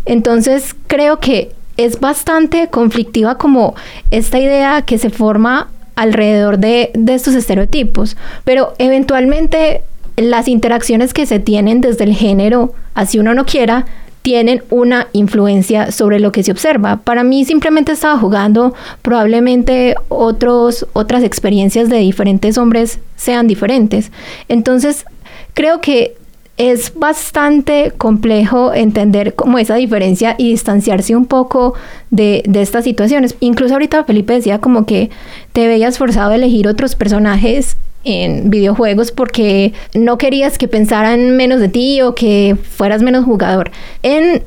[0.05, 3.75] Entonces creo que es bastante conflictiva como
[4.09, 9.83] esta idea que se forma alrededor de, estos estereotipos, pero eventualmente
[10.17, 13.85] las interacciones que se tienen desde el género, así uno no quiera,
[14.21, 16.97] tienen una influencia sobre lo que se observa.
[16.97, 24.11] Para mí simplemente estaba jugando, probablemente otros, otras experiencias de diferentes hombres sean diferentes.
[24.47, 25.05] Entonces,
[25.53, 26.15] creo que
[26.57, 31.73] es bastante complejo entender como esa diferencia y distanciarse un poco
[32.09, 33.35] de, estas situaciones.
[33.39, 35.09] Incluso ahorita Felipe decía como que
[35.53, 41.59] te veías forzado a elegir otros personajes en videojuegos porque no querías que pensaran menos
[41.59, 43.71] de ti o que fueras menos jugador.
[44.03, 44.43] En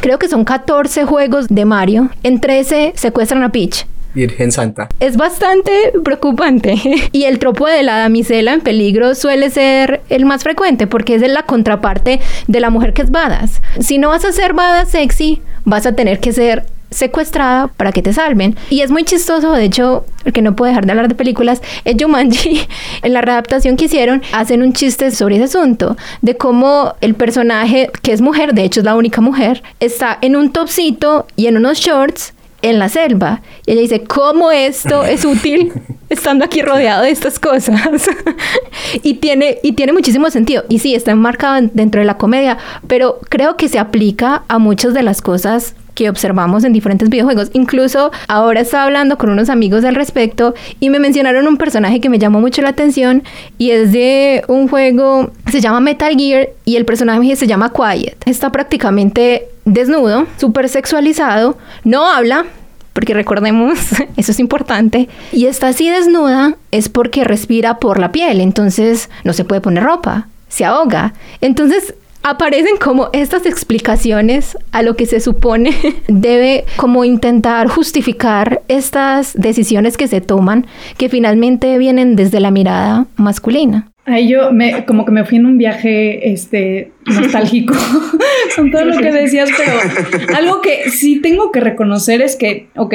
[0.00, 3.86] creo que son 14 juegos de Mario, en 13 secuestran a Peach.
[4.16, 4.88] Virgen Santa.
[4.98, 6.74] Es bastante preocupante.
[7.12, 11.22] y el tropo de la damisela en peligro suele ser el más frecuente porque es
[11.22, 13.60] la contraparte de la mujer que es badass.
[13.78, 18.00] Si no vas a ser badass sexy, vas a tener que ser secuestrada para que
[18.00, 18.56] te salven.
[18.70, 21.96] Y es muy chistoso, de hecho, que no puede dejar de hablar de películas, es
[22.00, 22.60] Jumanji.
[23.02, 27.90] En la readaptación que hicieron, hacen un chiste sobre ese asunto, de cómo el personaje,
[28.02, 31.56] que es mujer, de hecho es la única mujer, está en un topsito y en
[31.56, 33.42] unos shorts en la selva.
[33.66, 35.72] Y ella dice, ¿cómo esto es útil
[36.08, 38.08] estando aquí rodeado de estas cosas?
[39.02, 40.64] y, tiene, y tiene muchísimo sentido.
[40.68, 44.94] Y sí, está enmarcado dentro de la comedia, pero creo que se aplica a muchas
[44.94, 47.50] de las cosas que observamos en diferentes videojuegos.
[47.54, 52.10] Incluso ahora estaba hablando con unos amigos al respecto y me mencionaron un personaje que
[52.10, 53.24] me llamó mucho la atención
[53.58, 58.16] y es de un juego, se llama Metal Gear y el personaje se llama Quiet.
[58.26, 62.46] Está prácticamente desnudo, súper sexualizado, no habla,
[62.94, 63.78] porque recordemos,
[64.16, 69.34] eso es importante, y está así desnuda es porque respira por la piel, entonces no
[69.34, 71.12] se puede poner ropa, se ahoga.
[71.42, 75.76] Entonces aparecen como estas explicaciones a lo que se supone
[76.08, 83.06] debe como intentar justificar estas decisiones que se toman que finalmente vienen desde la mirada
[83.16, 83.88] masculina.
[84.06, 87.74] Ahí yo me, como que me fui en un viaje este, nostálgico
[88.56, 92.94] con todo lo que decías, pero algo que sí tengo que reconocer es que, ok,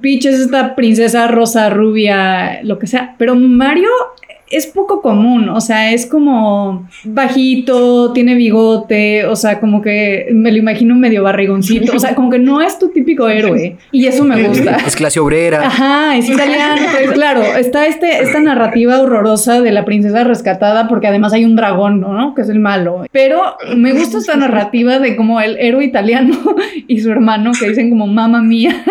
[0.00, 3.88] Peach es esta princesa rosa, rubia, lo que sea, pero Mario
[4.50, 10.50] es poco común, o sea, es como bajito, tiene bigote, o sea, como que me
[10.50, 14.24] lo imagino medio barrigoncito, o sea, como que no es tu típico héroe y eso
[14.24, 14.76] me gusta.
[14.86, 15.66] Es clase obrera.
[15.66, 21.06] Ajá, es italiano, pues, claro, está este, esta narrativa horrorosa de la princesa rescatada porque
[21.06, 22.34] además hay un dragón, ¿no?
[22.34, 23.04] Que es el malo.
[23.12, 26.36] Pero me gusta esta narrativa de como el héroe italiano
[26.86, 28.82] y su hermano que dicen como mamá mía.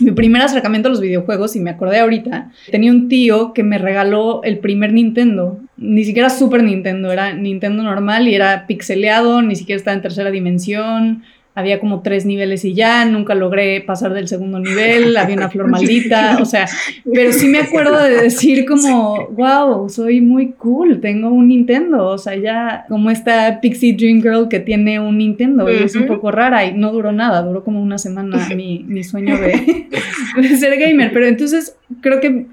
[0.00, 3.76] Mi primer acercamiento a los videojuegos, y me acordé ahorita, tenía un tío que me
[3.76, 5.58] regaló el primer Nintendo.
[5.76, 10.30] Ni siquiera Super Nintendo, era Nintendo normal y era pixeleado, ni siquiera estaba en tercera
[10.30, 11.22] dimensión.
[11.52, 15.66] Había como tres niveles y ya, nunca logré pasar del segundo nivel, había una flor
[15.66, 16.66] maldita, o sea,
[17.12, 22.18] pero sí me acuerdo de decir como, wow, soy muy cool, tengo un Nintendo, o
[22.18, 26.30] sea, ya como esta Pixie Dream Girl que tiene un Nintendo y es un poco
[26.30, 29.88] rara y no duró nada, duró como una semana mi, mi sueño de,
[30.36, 32.46] de ser gamer, pero entonces creo que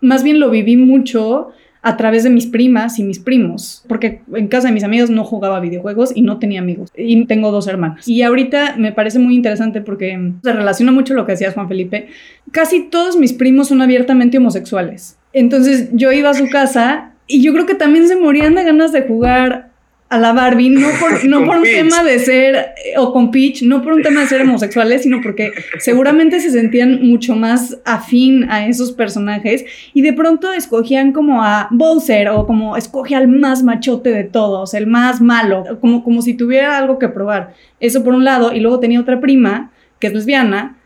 [0.00, 1.50] más bien lo viví mucho
[1.82, 5.24] a través de mis primas y mis primos, porque en casa de mis amigos no
[5.24, 6.90] jugaba videojuegos y no tenía amigos.
[6.96, 8.06] Y tengo dos hermanas.
[8.06, 12.08] Y ahorita me parece muy interesante porque se relaciona mucho lo que decías, Juan Felipe.
[12.50, 15.16] Casi todos mis primos son abiertamente homosexuales.
[15.32, 18.92] Entonces yo iba a su casa y yo creo que también se morían de ganas
[18.92, 19.69] de jugar
[20.10, 23.80] a la Barbie, no por, no por un tema de ser, o con Peach, no
[23.80, 28.66] por un tema de ser homosexuales, sino porque seguramente se sentían mucho más afín a
[28.66, 34.10] esos personajes y de pronto escogían como a Bowser o como escoge al más machote
[34.10, 37.54] de todos, el más malo, como, como si tuviera algo que probar.
[37.78, 39.70] Eso por un lado, y luego tenía otra prima
[40.00, 40.79] que es lesbiana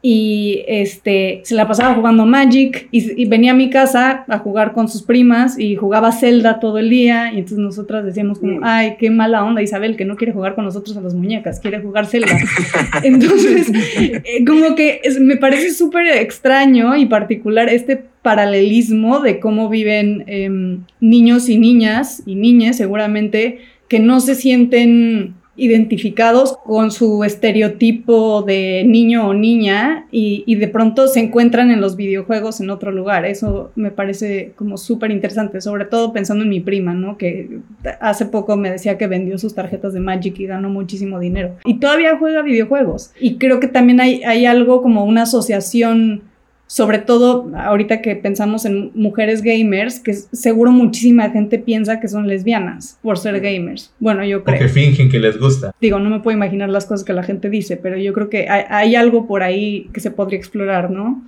[0.00, 4.88] y este se la pasaba jugando Magic y, venía a mi casa a jugar con
[4.88, 9.10] sus primas y jugaba Zelda todo el día y entonces nosotras decíamos como ay qué
[9.10, 12.38] mala onda Isabel que no quiere jugar con nosotros a las muñecas quiere jugar Zelda
[13.02, 20.22] entonces eh, como que me parece súper extraño y particular este paralelismo de cómo viven
[20.28, 23.58] em, niños y niñas y niñas seguramente
[23.88, 31.06] que no se sienten identificados con su estereotipo de niño o niña y, de pronto
[31.08, 33.24] se encuentran en los videojuegos en otro lugar.
[33.24, 37.16] Eso me parece como súper interesante, sobre todo pensando en mi prima, ¿no?
[37.16, 37.60] Que
[38.00, 41.56] hace poco me decía que vendió sus tarjetas de Magic y ganó muchísimo dinero.
[41.64, 43.12] Y todavía juega videojuegos.
[43.20, 46.22] Y creo que también hay, hay algo como una asociación
[46.68, 52.28] sobre todo ahorita que pensamos en mujeres gamers, que seguro muchísima gente piensa que son
[52.28, 53.90] lesbianas por ser gamers.
[53.98, 54.58] Bueno, yo creo.
[54.58, 55.74] que fingen que les gusta.
[55.80, 58.48] Digo, no me puedo imaginar las cosas que la gente dice, pero yo creo que
[58.48, 61.22] hay, algo por ahí que se podría explorar, ¿no?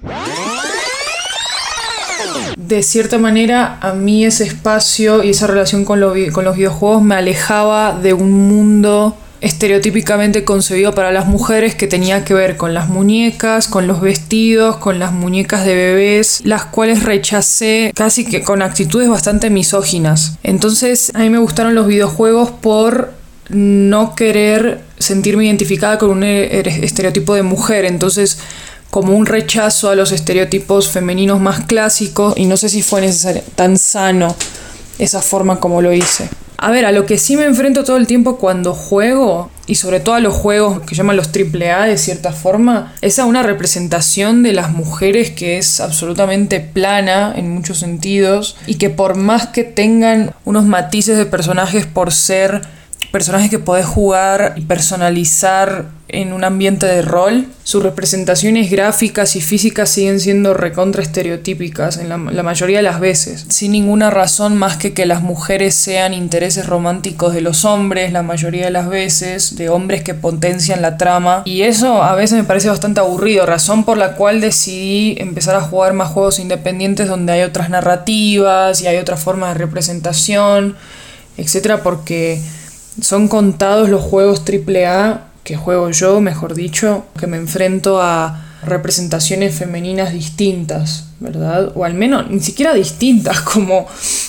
[2.57, 6.00] De cierta manera, a mí ese espacio y esa relación con,
[6.33, 12.24] con los videojuegos me alejaba de un mundo estereotípicamente concebido para las mujeres que tenía
[12.24, 17.03] que ver con las muñecas, con los vestidos, con las muñecas de bebés, las cuales
[17.03, 20.35] rechacé casi que con actitudes bastante misóginas.
[20.42, 23.12] Entonces a mí me gustaron los videojuegos por
[23.48, 28.38] no querer sentirme identificada con un estereotipo de mujer, entonces
[28.90, 33.42] como un rechazo a los estereotipos femeninos más clásicos y no sé si fue necesario,
[33.55, 34.35] tan sano
[34.98, 36.29] esa forma como lo hice.
[36.62, 39.99] A ver, a lo que sí me enfrento todo el tiempo cuando juego, y sobre
[39.99, 44.42] todo a los juegos que llaman los AAA de cierta forma, es a una representación
[44.42, 49.64] de las mujeres que es absolutamente plana en muchos sentidos, y que por más que
[49.64, 52.61] tengan unos matices de personajes por ser
[53.11, 59.40] personajes que podés jugar y personalizar en un ambiente de rol, sus representaciones gráficas y
[59.40, 64.77] físicas siguen siendo recontra estereotípicas en la, mayoría de las veces, sin ninguna razón más
[64.77, 69.57] que que las mujeres sean intereses románticos de los hombres, la mayoría de las veces,
[69.57, 73.85] de hombres que potencian la trama, y eso a veces me parece bastante aburrido, razón
[73.85, 78.88] por la cual decidí empezar a jugar más juegos independientes donde hay otras narrativas y
[78.88, 80.77] hay otra forma de representación,
[81.37, 82.40] etcétera, porque
[83.00, 89.55] son contados los juegos AAA que juego yo, mejor dicho, que me enfrento a representaciones
[89.55, 91.72] femeninas distintas, ¿verdad?
[91.74, 93.87] O al menos ni siquiera distintas, como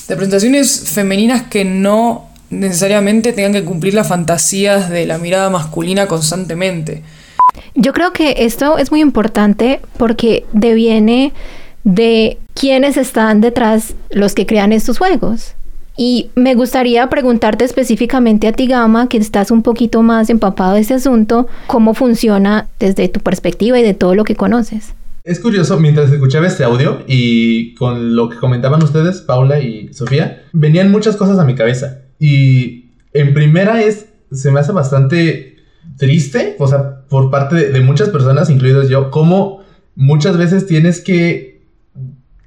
[0.07, 7.03] representaciones femeninas que no necesariamente tengan que cumplir las fantasías de la mirada masculina constantemente.
[7.75, 11.33] Yo creo que esto es muy importante porque deviene
[11.83, 15.55] de quiénes están detrás los que crean estos juegos.
[15.97, 20.81] Y me gustaría preguntarte específicamente a ti, Gama, que estás un poquito más empapado de
[20.81, 24.93] ese asunto, cómo funciona desde tu perspectiva y de todo lo que conoces.
[25.23, 30.43] Es curioso, mientras escuchaba este audio y con lo que comentaban ustedes, Paula y Sofía,
[30.51, 31.99] venían muchas cosas a mi cabeza.
[32.17, 35.57] Y en primera es, se me hace bastante
[35.97, 39.61] triste, o sea, por parte de, de muchas personas, incluidos yo, cómo
[39.95, 41.50] muchas veces tienes que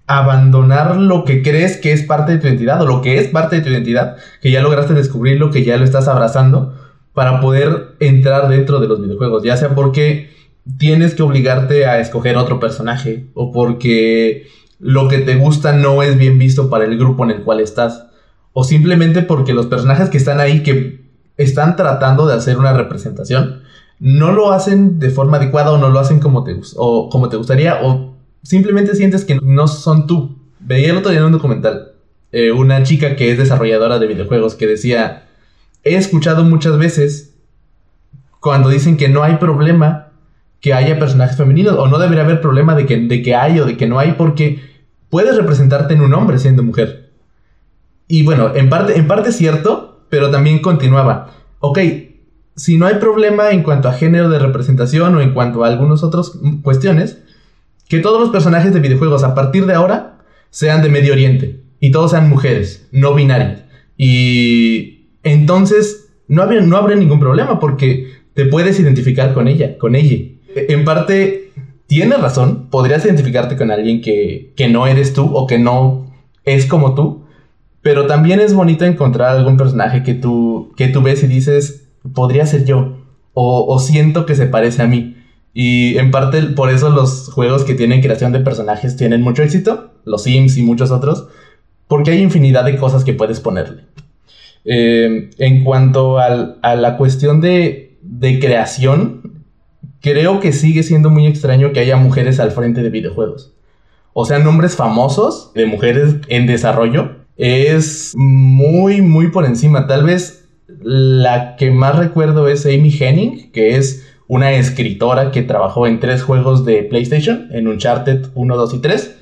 [0.06, 3.56] abandonar lo que crees que es parte de tu identidad o lo que es parte
[3.56, 6.74] de tu identidad, que ya lograste descubrirlo, que ya lo estás abrazando,
[7.14, 10.30] para poder entrar dentro de los videojuegos, ya sea porque
[10.78, 16.18] tienes que obligarte a escoger otro personaje o porque lo que te gusta no es
[16.18, 18.06] bien visto para el grupo en el cual estás,
[18.52, 21.04] o simplemente porque los personajes que están ahí que
[21.36, 23.62] están tratando de hacer una representación,
[24.00, 27.36] no lo hacen de forma adecuada o no lo hacen como te, o como te
[27.36, 28.13] gustaría o
[28.44, 30.38] simplemente sientes que no son tú.
[30.60, 31.94] Veía el otro día en un documental
[32.36, 35.28] eh, una chica que es desarrolladora de videojuegos que decía,
[35.84, 37.36] he escuchado muchas veces
[38.40, 40.08] cuando dicen que no hay problema
[40.60, 43.66] que haya personajes femeninos o no debería haber problema de que, de que hay o
[43.66, 44.60] de que no hay porque
[45.10, 47.12] puedes representarte en un hombre siendo mujer.
[48.08, 51.30] Y bueno, en parte, en parte es cierto, pero también continuaba.
[51.60, 51.78] Ok,
[52.56, 56.02] si no hay problema en cuanto a género de representación o en cuanto a algunas
[56.02, 57.22] otras cuestiones,
[57.94, 60.18] que todos los personajes de videojuegos a partir de ahora
[60.50, 63.62] sean de Medio Oriente y todos sean mujeres, no binarias.
[63.96, 70.16] Y entonces no, habría, no ningún problema porque te puedes identificar con ella, con ella.
[70.56, 71.52] En parte,
[71.86, 76.66] tienes razón, podrías identificarte con alguien que, que no eres tú o que no es
[76.66, 77.26] como tú,
[77.80, 82.44] pero también es bonito encontrar algún personaje que tú, que tú ves y dices, podría
[82.44, 82.96] ser yo,
[83.34, 85.14] o siento que se parece a mí.
[85.54, 89.92] Y en parte por eso los juegos que tienen creación de personajes tienen mucho éxito,
[90.04, 91.28] los Sims y muchos otros,
[91.86, 93.84] porque hay infinidad de cosas que puedes ponerle.
[94.64, 99.44] Eh, en cuanto a la cuestión de, de creación,
[100.00, 103.54] creo que sigue siendo muy extraño que haya mujeres al frente de videojuegos.
[104.12, 109.86] O sea, nombres famosos de mujeres en desarrollo es muy, muy por encima.
[109.86, 115.86] Tal vez la que más recuerdo es Amy Henning, que es una escritora que trabajó
[115.86, 119.16] en tres juegos de PlayStation, en Uncharted 1, 2 y 3.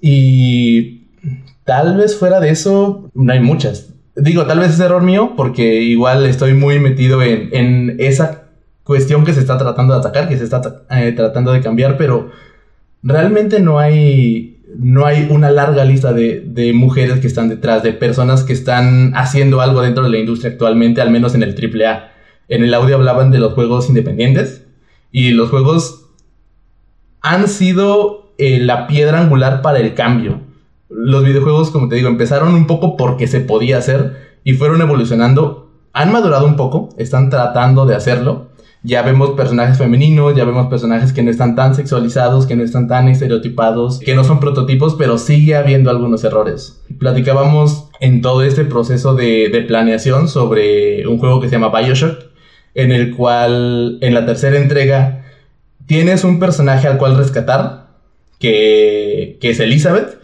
[0.00, 1.00] Y
[1.64, 3.90] tal vez fuera de eso, no hay muchas.
[4.16, 8.48] Digo, tal vez es error mío, porque igual estoy muy metido en, esa
[8.82, 12.30] cuestión que se está tratando de atacar, que se está eh, tratando de cambiar, pero
[13.02, 17.92] realmente no hay no hay una larga lista de, de, mujeres que están detrás, de
[17.92, 22.09] personas que están haciendo algo dentro de la industria actualmente, al menos en el AAA.
[22.50, 24.66] En el audio hablaban de los juegos independientes
[25.12, 26.06] y los juegos
[27.22, 30.40] han sido eh, la piedra angular para el cambio.
[30.88, 35.70] Los videojuegos, como te digo, empezaron un poco porque se podía hacer y fueron evolucionando.
[35.92, 38.48] Han madurado un poco, están tratando de hacerlo,
[38.82, 42.88] ya vemos personajes femeninos, ya vemos personajes que no están tan sexualizados, que no están
[42.88, 46.82] tan estereotipados, que no son prototipos, pero sigue habiendo algunos errores.
[46.98, 52.29] Platicábamos en todo este proceso de, de planeación sobre un juego que se llama Bioshock,
[52.74, 55.24] en el cual en la tercera entrega
[55.86, 57.88] tienes un personaje al cual rescatar,
[58.38, 60.18] que, que es Elizabeth,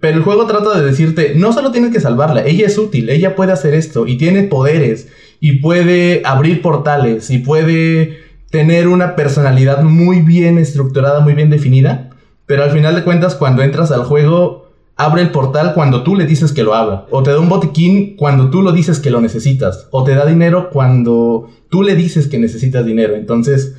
[0.00, 3.34] pero el juego trata de decirte, no solo tienes que salvarla, ella es útil, ella
[3.34, 5.08] puede hacer esto y tiene poderes
[5.40, 8.18] y puede abrir portales y puede
[8.50, 12.10] tener una personalidad muy bien estructurada, muy bien definida,
[12.46, 14.57] pero al final de cuentas cuando entras al juego
[14.98, 18.16] abre el portal cuando tú le dices que lo abra, o te da un botiquín
[18.16, 22.26] cuando tú lo dices que lo necesitas, o te da dinero cuando tú le dices
[22.26, 23.14] que necesitas dinero.
[23.14, 23.76] Entonces,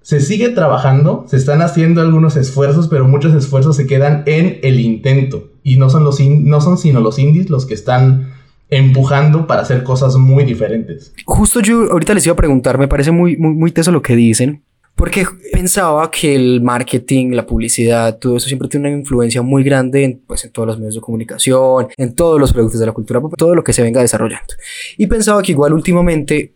[0.00, 4.78] se sigue trabajando, se están haciendo algunos esfuerzos, pero muchos esfuerzos se quedan en el
[4.78, 8.32] intento y no son los no son sino los indies los que están
[8.70, 11.12] empujando para hacer cosas muy diferentes.
[11.24, 14.14] Justo yo ahorita les iba a preguntar, me parece muy, muy, muy teso lo que
[14.14, 14.62] dicen,
[14.96, 20.04] porque pensaba que el marketing, la publicidad, todo eso siempre tiene una influencia muy grande
[20.04, 23.20] en, pues, en todos los medios de comunicación, en todos los productos de la cultura
[23.36, 24.54] todo lo que se venga desarrollando.
[24.96, 26.52] Y pensaba que igual últimamente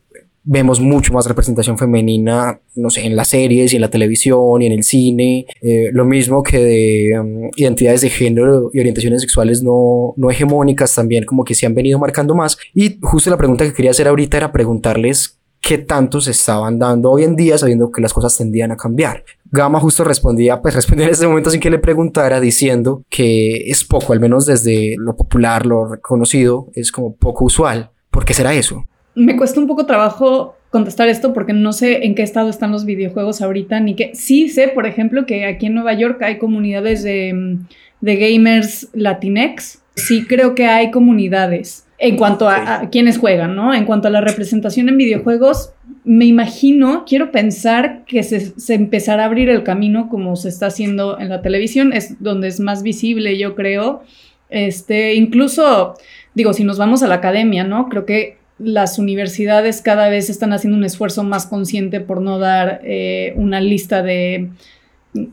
[0.51, 4.67] vemos mucho más representación femenina, no sé, en las series y en la televisión y
[4.67, 5.47] en el cine.
[5.61, 10.95] Eh, lo mismo que de um, identidades de género y orientaciones sexuales no, no hegemónicas
[10.95, 12.57] también como que se han venido marcando más.
[12.75, 17.11] Y justo la pregunta que quería hacer ahorita era preguntarles qué tanto se estaban dando
[17.11, 19.25] hoy en día sabiendo que las cosas tendían a cambiar.
[19.51, 23.85] Gama justo respondía, pues respondía en ese momento sin que le preguntara diciendo que es
[23.85, 27.91] poco, al menos desde lo popular, lo reconocido, es como poco usual.
[28.11, 28.85] ¿Por qué será eso?
[29.19, 32.85] me cuesta un poco trabajo contestar esto porque no sé en qué estado están los
[32.85, 37.03] videojuegos ahorita, ni que sí sé, por ejemplo, que aquí en Nueva York hay comunidades
[37.03, 37.59] de,
[38.01, 39.83] gamers latinex.
[39.99, 43.75] Sí creo que hay comunidades en cuanto a, quienes juegan, ¿no?
[43.75, 45.73] En cuanto a la representación en videojuegos,
[46.05, 50.67] me imagino, quiero pensar que se, se, empezará a abrir el camino como se está
[50.67, 54.05] haciendo en la televisión, es donde es más visible, yo creo.
[54.49, 55.95] Este, incluso,
[56.35, 57.89] digo, si nos vamos a la academia, ¿no?
[57.89, 62.81] Creo que las universidades cada vez están haciendo un esfuerzo más consciente por no dar
[62.85, 64.51] eh, una lista de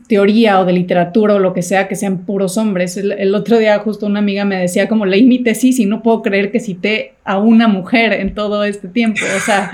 [0.06, 2.96] teoría o de literatura o lo que sea que sean puros hombres.
[2.96, 6.22] El, otro día justo una amiga me decía como leí mi tesis y no puedo
[6.22, 9.20] creer que cité a una mujer en todo este tiempo.
[9.36, 9.70] O sea,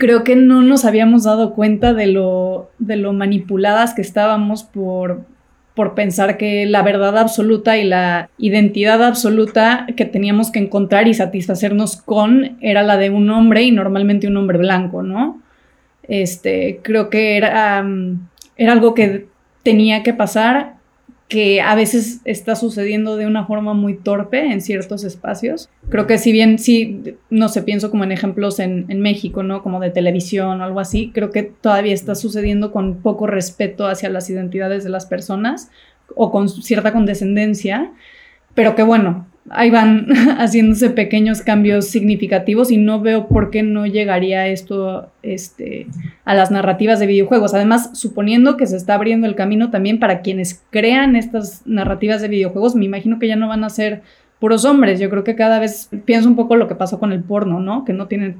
[0.00, 5.22] creo que no nos habíamos dado cuenta de lo, de lo manipuladas que estábamos por,
[5.74, 11.14] por pensar que la verdad absoluta y la identidad absoluta que teníamos que encontrar y
[11.14, 15.40] satisfacernos con era la de un hombre y normalmente un hombre blanco, ¿no?
[16.08, 17.86] Este, creo que era,
[18.58, 19.26] era algo que
[19.62, 20.78] tenía que pasar
[21.28, 25.68] que a veces está sucediendo de una forma muy torpe en ciertos espacios.
[25.90, 29.62] Creo que si bien sí, no sé, pienso como en ejemplos en, México, ¿no?
[29.62, 34.08] Como de televisión o algo así, creo que todavía está sucediendo con poco respeto hacia
[34.08, 35.70] las identidades de las personas
[36.16, 37.92] o con cierta condescendencia,
[38.54, 40.06] pero que bueno, ahí van
[40.38, 45.86] haciéndose pequeños cambios significativos y no veo por qué no llegaría esto este,
[46.24, 47.54] a las narrativas de videojuegos.
[47.54, 52.28] Además, suponiendo que se está abriendo el camino también para quienes crean estas narrativas de
[52.28, 54.02] videojuegos, me imagino que ya no van a ser
[54.40, 55.00] puros hombres.
[55.00, 57.84] Yo creo que cada vez pienso un poco lo que pasó con el porno, ¿no?
[57.84, 58.36] Que no tiene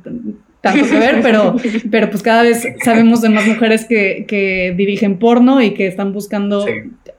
[0.60, 1.56] tanto que ver, pero,
[1.90, 6.12] pero pues cada vez sabemos de más mujeres que, que dirigen porno y que están
[6.12, 6.64] buscando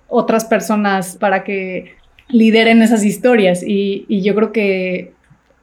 [0.08, 1.99] otras personas para que
[2.30, 5.14] lideren esas historias y, yo creo que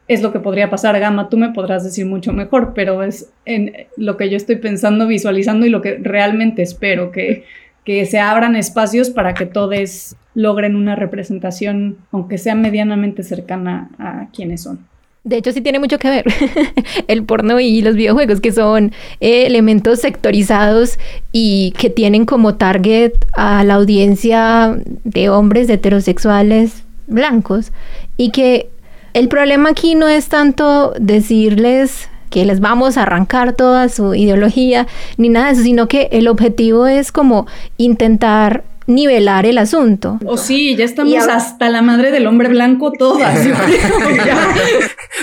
[0.09, 0.99] es lo que podría pasar.
[1.01, 5.07] Gama, tú me podrás decir mucho mejor, pero es en lo que yo estoy pensando,
[5.07, 7.45] visualizando y lo que realmente espero, que,
[7.85, 14.29] que se abran espacios para que todos logren una representación, aunque sea medianamente cercana a
[14.33, 14.87] quienes son.
[15.27, 16.25] De hecho, sí tiene mucho que ver
[17.09, 21.01] el porno y los videojuegos, que son eh, elementos sectorizados
[21.33, 27.73] y que tienen como target a la audiencia de hombres heterosexuales blancos.
[28.17, 28.69] Y que
[29.15, 34.87] el problema aquí no es tanto decirles que les vamos a arrancar toda su ideología
[35.17, 37.49] ni nada de eso, sino que el objetivo es como
[37.79, 40.19] intentar nivelar el asunto.
[40.25, 43.45] O sí, ya estamos hasta la madre del hombre blanco todas.
[43.45, 44.49] yo creo, ya.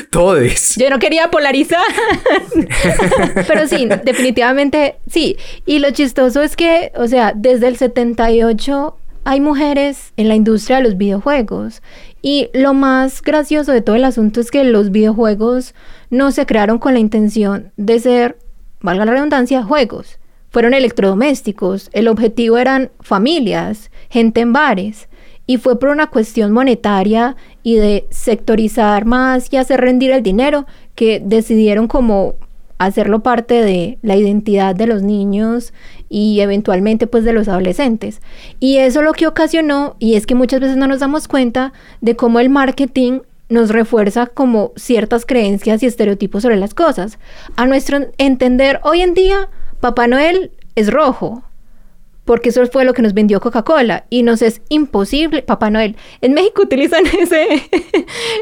[0.10, 0.76] Todes.
[0.76, 1.84] Yo no quería polarizar.
[3.48, 5.38] Pero sí, definitivamente sí.
[5.66, 10.78] Y lo chistoso es que, o sea, desde el 78 hay mujeres en la industria
[10.78, 11.82] de los videojuegos.
[12.22, 15.74] Y lo más gracioso de todo el asunto es que los videojuegos
[16.10, 18.38] no se crearon con la intención de ser,
[18.82, 20.20] valga la redundancia, juegos
[20.54, 25.10] fueron electrodomésticos, el objetivo eran familias, gente en bares,
[25.48, 30.68] y fue por una cuestión monetaria y de sectorizar más y hacer rendir el dinero
[30.94, 32.36] que decidieron como
[32.78, 35.74] hacerlo parte de la identidad de los niños
[36.08, 38.22] y eventualmente pues de los adolescentes.
[38.60, 42.16] Y eso lo que ocasionó, y es que muchas veces no nos damos cuenta de
[42.16, 47.18] cómo el marketing nos refuerza como ciertas creencias y estereotipos sobre las cosas.
[47.56, 49.50] A nuestro entender, hoy en día
[49.84, 51.44] Papá Noel es rojo,
[52.24, 55.98] porque eso fue lo que nos vendió Coca-Cola y nos es imposible, Papá Noel.
[56.22, 57.70] En México utilizan ese,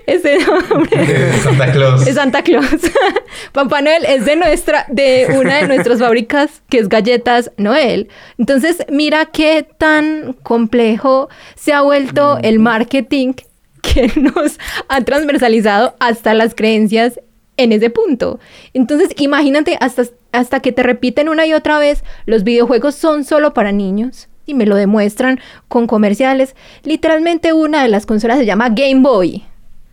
[0.05, 0.37] ese
[0.69, 1.33] nombre.
[1.43, 2.05] Santa Claus.
[2.05, 2.67] Es Santa Claus.
[3.53, 8.09] Papá Noel es de nuestra, de una de nuestras fábricas que es Galletas Noel.
[8.37, 13.33] Entonces, mira qué tan complejo se ha vuelto el marketing
[13.81, 17.19] que nos ha transversalizado hasta las creencias
[17.63, 18.39] en ese punto.
[18.73, 23.53] Entonces, imagínate hasta, hasta que te repiten una y otra vez, los videojuegos son solo
[23.53, 24.27] para niños.
[24.45, 26.55] Y me lo demuestran con comerciales.
[26.83, 29.45] Literalmente una de las consolas se llama Game Boy.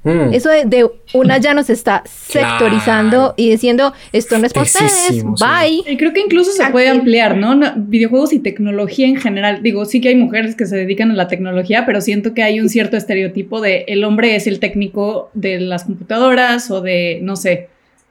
[0.05, 0.33] Mm.
[0.33, 3.35] Eso de, de una ya nos está sectorizando Claro.
[3.37, 5.23] y diciendo, esto no es para ustedes, sí.
[5.23, 5.93] bye.
[5.93, 7.55] Y creo que incluso se puede ampliar, ¿no?
[7.55, 9.63] No, Videojuegos y tecnología en general.
[9.63, 12.61] Digo, sí que hay mujeres que se dedican a la tecnología, pero siento que hay
[12.61, 17.37] un cierto estereotipo de el hombre es el técnico de las computadoras o de, no
[17.37, 17.69] sé.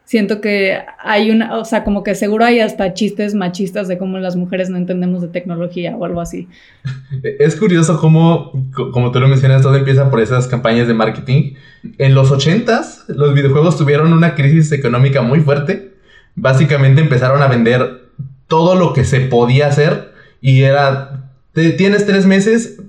[0.07, 4.17] Siento que hay una, o sea, como que seguro hay hasta chistes machistas de cómo
[4.19, 6.47] las mujeres no entendemos de tecnología o algo así.
[7.39, 11.55] Es curioso cómo, co- como tú lo mencionas, todo empieza por esas campañas de marketing.
[11.97, 15.93] En los 80s, los videojuegos tuvieron una crisis económica muy fuerte.
[16.35, 18.07] Básicamente empezaron a vender
[18.47, 22.81] todo lo que se podía hacer y era, te- tienes tres meses,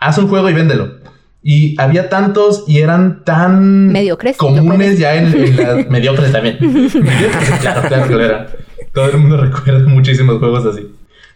[0.00, 1.03] haz un juego y véndelo.
[1.46, 6.56] Y había tantos y eran tan Mediocres, comunes ya en, en las mediocres también.
[6.60, 8.46] Mediocres, claro, claro que lo eran.
[8.94, 10.88] Todo el mundo recuerda muchísimos juegos así.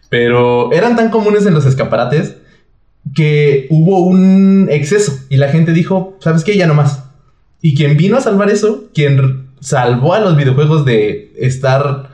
[0.08, 2.36] Pero eran tan comunes en los escaparates
[3.14, 6.56] que hubo un exceso y la gente dijo, ¿sabes qué?
[6.56, 7.04] Ya no más.
[7.60, 12.10] Y quien vino a salvar eso, quien salvó a los videojuegos de estar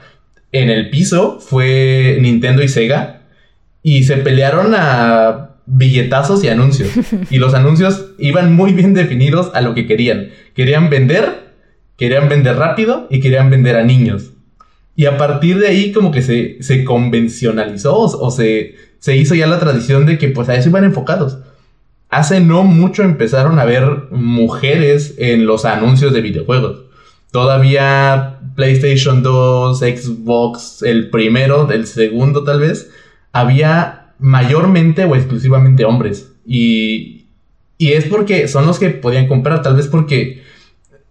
[0.52, 3.22] en el piso fue Nintendo y Sega
[3.82, 6.90] y se pelearon a billetazos y anuncios.
[7.30, 10.30] Y los anuncios iban muy bien definidos a lo que querían.
[10.54, 11.52] Querían vender,
[11.96, 14.30] querían vender rápido y querían vender a niños.
[14.96, 19.46] Y a partir de ahí como que se, se convencionalizó o, se, se hizo ya
[19.46, 21.38] la tradición de que pues a eso iban enfocados.
[22.10, 26.82] Hace no mucho empezaron a ver mujeres en los anuncios de videojuegos.
[27.32, 32.92] Todavía PlayStation 2, Xbox, el primero, el segundo tal vez,
[33.32, 36.32] había mayormente o exclusivamente hombres.
[36.46, 37.26] Y,
[37.78, 40.42] y es porque son los que podían comprar, tal vez porque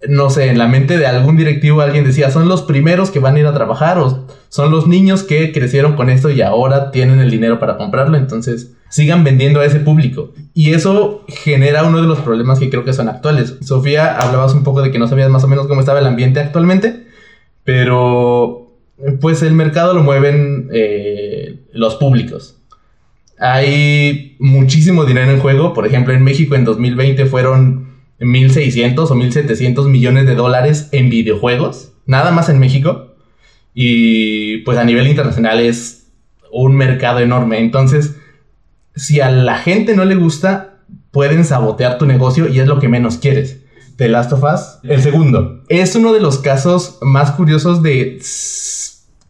[0.08, 3.36] no sé, en la mente de algún directivo alguien decía, son los primeros que van
[3.36, 7.20] a ir a trabajar o son los niños que crecieron con esto y ahora tienen
[7.20, 10.34] el dinero para comprarlo, entonces sigan vendiendo a ese público.
[10.54, 13.56] Y eso genera uno de los problemas que creo que son actuales.
[13.62, 16.40] Sofía, hablabas un poco de que no sabías más o menos cómo estaba el ambiente
[16.40, 17.08] actualmente,
[17.64, 18.78] pero
[19.20, 22.60] pues el mercado lo mueven eh, los públicos.
[23.46, 27.90] Hay muchísimo dinero en juego, por ejemplo en México en 2020 fueron
[28.22, 33.16] 1.600 o 1.700 millones de dólares en videojuegos, nada más en México.
[33.74, 36.08] Y pues a nivel internacional es
[36.54, 37.60] un mercado enorme.
[37.60, 38.16] Entonces,
[38.96, 40.78] si a la gente no le gusta,
[41.12, 43.62] pueden sabotear tu negocio y es lo que menos quieres.
[43.98, 48.22] The Last of Us, el segundo, es uno de los casos más curiosos de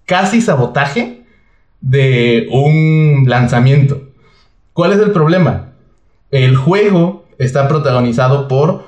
[0.05, 1.23] casi sabotaje
[1.83, 4.02] de un lanzamiento.
[4.73, 5.73] ¿Cuál es el problema?
[6.31, 8.85] El juego está protagonizado por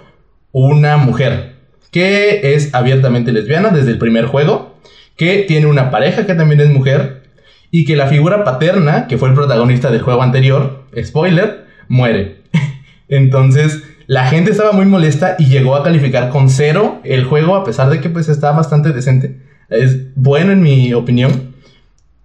[0.51, 1.57] una mujer
[1.91, 4.75] que es abiertamente lesbiana desde el primer juego,
[5.15, 7.23] que tiene una pareja que también es mujer
[7.69, 12.41] y que la figura paterna, que fue el protagonista del juego anterior, spoiler, muere.
[13.07, 17.63] Entonces, la gente estaba muy molesta y llegó a calificar con cero el juego, a
[17.63, 19.39] pesar de que pues estaba bastante decente.
[19.69, 21.54] Es bueno en mi opinión,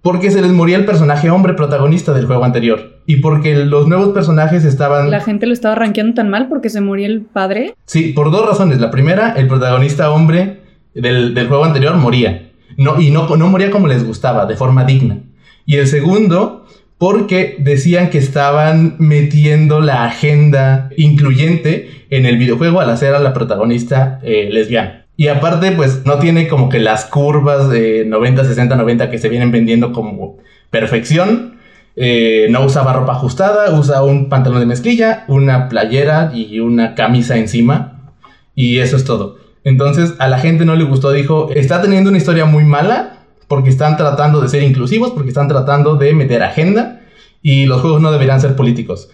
[0.01, 3.01] porque se les moría el personaje hombre protagonista del juego anterior.
[3.05, 5.11] Y porque los nuevos personajes estaban...
[5.11, 7.75] La gente lo estaba rankeando tan mal porque se moría el padre.
[7.85, 8.79] Sí, por dos razones.
[8.79, 10.61] La primera, el protagonista hombre
[10.95, 12.49] del, del juego anterior moría.
[12.77, 15.19] No, y no, no moría como les gustaba, de forma digna.
[15.65, 16.65] Y el segundo,
[16.97, 23.33] porque decían que estaban metiendo la agenda incluyente en el videojuego al hacer a la
[23.33, 25.05] protagonista eh, lesbiana.
[25.21, 29.29] Y aparte, pues no tiene como que las curvas de 90, 60, 90 que se
[29.29, 30.39] vienen vendiendo como
[30.71, 31.59] perfección.
[31.95, 37.37] Eh, no usaba ropa ajustada, usa un pantalón de mezclilla, una playera y una camisa
[37.37, 38.15] encima.
[38.55, 39.37] Y eso es todo.
[39.63, 43.69] Entonces a la gente no le gustó, dijo, está teniendo una historia muy mala porque
[43.69, 47.01] están tratando de ser inclusivos, porque están tratando de meter agenda
[47.43, 49.11] y los juegos no deberían ser políticos.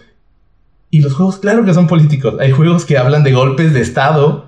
[0.88, 2.36] Y los juegos, claro que son políticos.
[2.40, 4.47] Hay juegos que hablan de golpes de Estado.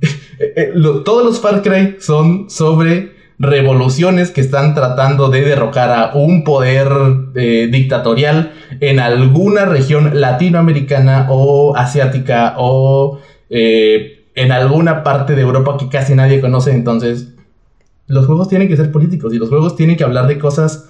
[0.56, 0.72] Eh,
[1.04, 6.88] todos los Far Cry son sobre revoluciones que están tratando de derrocar a un poder
[7.34, 13.20] eh, dictatorial en alguna región latinoamericana o asiática o
[13.50, 16.72] eh, en alguna parte de Europa que casi nadie conoce.
[16.72, 17.34] Entonces,
[18.06, 20.88] los juegos tienen que ser políticos y los juegos tienen que hablar de cosas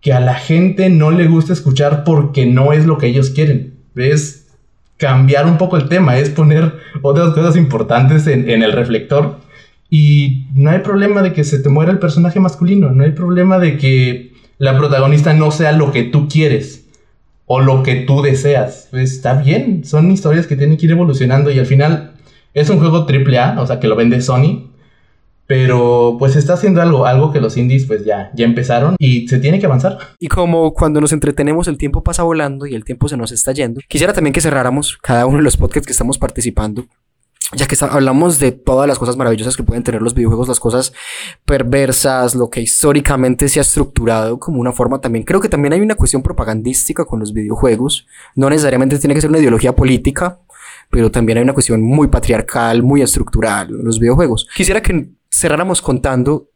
[0.00, 3.74] que a la gente no le gusta escuchar porque no es lo que ellos quieren.
[3.96, 4.45] Es
[4.96, 6.72] cambiar un poco el tema, es poner
[7.02, 9.38] otras cosas importantes en, el reflector.
[9.88, 13.58] Y no hay problema de que se te muera el personaje masculino, no hay problema
[13.58, 16.86] de que la protagonista no sea lo que tú quieres
[17.44, 18.88] o lo que tú deseas.
[18.92, 22.14] Está bien, son historias que tienen que ir evolucionando y al final
[22.54, 24.70] es un juego AAA, o sea, que lo vende Sony.
[25.46, 29.38] Pero pues está haciendo algo, algo que los indies pues ya, ya empezaron y se
[29.38, 29.98] tiene que avanzar.
[30.18, 33.52] Y como cuando nos entretenemos el tiempo pasa volando y el tiempo se nos está
[33.52, 36.86] yendo, quisiera también que cerráramos cada uno de los podcasts que estamos participando
[37.54, 40.92] ya que hablamos de todas las cosas maravillosas que pueden tener los videojuegos, las cosas
[41.44, 45.24] perversas, lo que históricamente se ha estructurado como una forma también.
[45.24, 48.06] Creo que también hay una cuestión propagandística con los videojuegos.
[48.34, 50.40] No necesariamente tiene que ser una ideología política,
[50.90, 54.48] pero también hay una cuestión muy patriarcal, muy estructural en los videojuegos.
[54.56, 56.50] Quisiera que cerráramos contando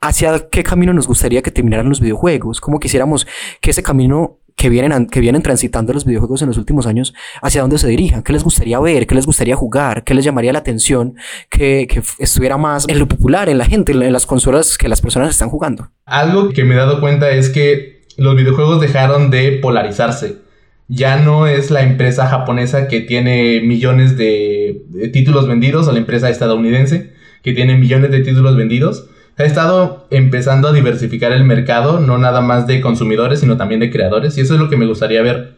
[0.00, 3.26] hacia qué camino nos gustaría que terminaran los videojuegos, cómo quisiéramos
[3.60, 7.62] que ese camino que vienen, que vienen transitando los videojuegos en los últimos años, hacia
[7.62, 10.58] dónde se dirijan, qué les gustaría ver, qué les gustaría jugar, qué les llamaría la
[10.58, 11.16] atención,
[11.48, 15.00] que, que estuviera más en lo popular, en la gente, en las consolas que las
[15.00, 15.90] personas están jugando.
[16.04, 20.50] Algo que me he dado cuenta es que los videojuegos dejaron de polarizarse
[20.92, 26.28] ya no es la empresa japonesa que tiene millones de, títulos vendidos o la empresa
[26.28, 27.12] estadounidense
[27.42, 29.06] que tiene millones de títulos vendidos.
[29.36, 33.90] Ha estado empezando a diversificar el mercado, no nada más de consumidores, sino también de
[33.90, 34.36] creadores.
[34.36, 35.56] Y eso es lo que me gustaría ver.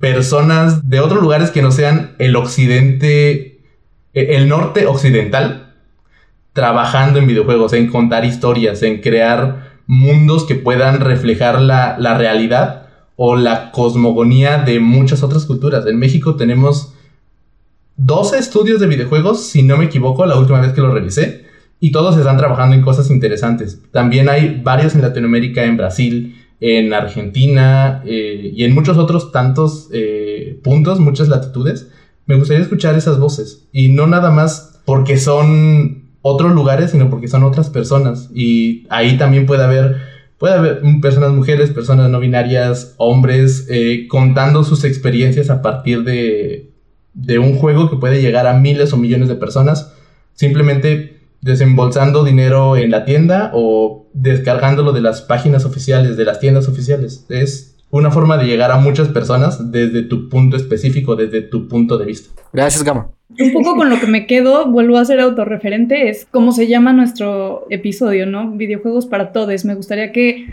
[0.00, 3.60] Personas de otros lugares que no sean el occidente,
[4.14, 5.74] e, el norte occidental,
[6.52, 12.86] trabajando en videojuegos, en contar historias, en crear mundos que puedan reflejar la, la realidad
[13.16, 15.86] o la cosmogonía de muchas otras culturas.
[15.86, 16.93] En México tenemos
[17.96, 21.44] 12 estudios de videojuegos, si no me equivoco, la última vez que lo revisé,
[21.80, 23.80] y todos están trabajando en cosas interesantes.
[23.90, 29.88] También hay varios en Latinoamérica, en Brasil, en Argentina eh, y en muchos otros tantos
[29.92, 31.90] eh, puntos, muchas latitudes.
[32.26, 37.28] Me gustaría escuchar esas voces y no nada más porque son otros lugares, sino porque
[37.28, 38.30] son otras personas.
[38.34, 44.64] Y ahí también puede haber puede haber personas mujeres, personas no binarias, hombres, eh, contando
[44.64, 46.73] sus experiencias a partir de,
[47.14, 49.94] de un juego que puede llegar a miles o millones de personas,
[50.34, 56.68] simplemente desembolsando dinero en la tienda o descargándolo de las páginas oficiales, de las tiendas
[56.68, 57.26] oficiales.
[57.28, 61.96] Es una forma de llegar a muchas personas desde tu punto específico, desde tu punto
[61.96, 62.30] de vista.
[62.52, 63.10] Gracias, Gama.
[63.38, 66.92] Un poco con lo que me quedo, vuelvo a ser autorreferente, es cómo se llama
[66.92, 68.50] nuestro episodio, ¿no?
[68.52, 69.64] Videojuegos para todos.
[69.64, 70.46] Me gustaría que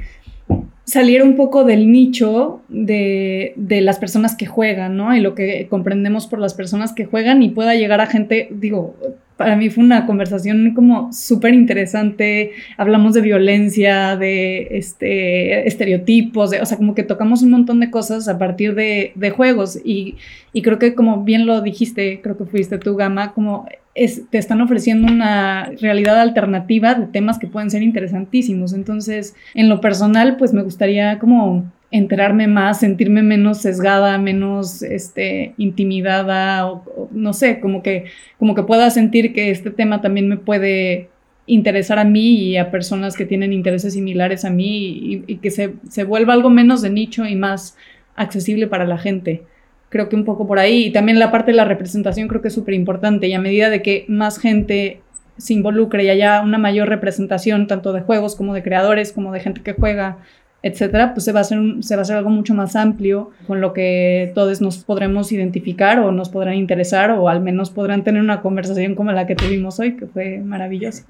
[0.92, 5.16] saliera un poco del nicho de, de, las personas que juegan, ¿no?
[5.16, 8.98] Y lo que comprendemos por las personas que juegan y pueda llegar a gente, digo,
[9.38, 12.52] para mí fue una conversación como súper interesante.
[12.76, 17.89] Hablamos de violencia, de este, estereotipos, de, o sea, como que tocamos un montón de
[17.89, 19.80] cosas a partir de, de juegos.
[19.86, 20.18] Y,
[20.52, 23.66] y, creo que como bien lo dijiste, creo que fuiste tú, Gama, como
[23.96, 28.74] es, te están ofreciendo una realidad alternativa de temas que pueden ser interesantísimos.
[28.74, 35.54] Entonces, en lo personal, pues me gustaría como enterarme más, sentirme menos sesgada, menos este,
[35.58, 38.06] intimidada, o, no sé, como que,
[38.39, 41.10] como que pueda sentir que este tema también me puede
[41.48, 45.52] interesar a mí y a personas que tienen intereses similares a mí y, y que
[45.52, 47.76] se, se, vuelva algo menos de nicho y más
[48.16, 49.44] accesible para la gente.
[49.92, 50.86] Creo que un poco por ahí.
[50.86, 53.28] Y también la parte de la representación creo que es súper importante.
[53.28, 55.02] Y a medida de que más gente
[55.38, 59.42] se involucre y haya una mayor representación tanto de juegos como de creadores, como de
[59.42, 60.18] gente que juega,
[60.64, 63.74] etcétera, pues se va, a hacer se va a algo mucho más amplio con lo
[63.74, 68.41] que todos nos podremos identificar o nos podrán interesar o al menos podrán tener una
[68.41, 71.05] conversación como la que tuvimos hoy, que fue maravillosa.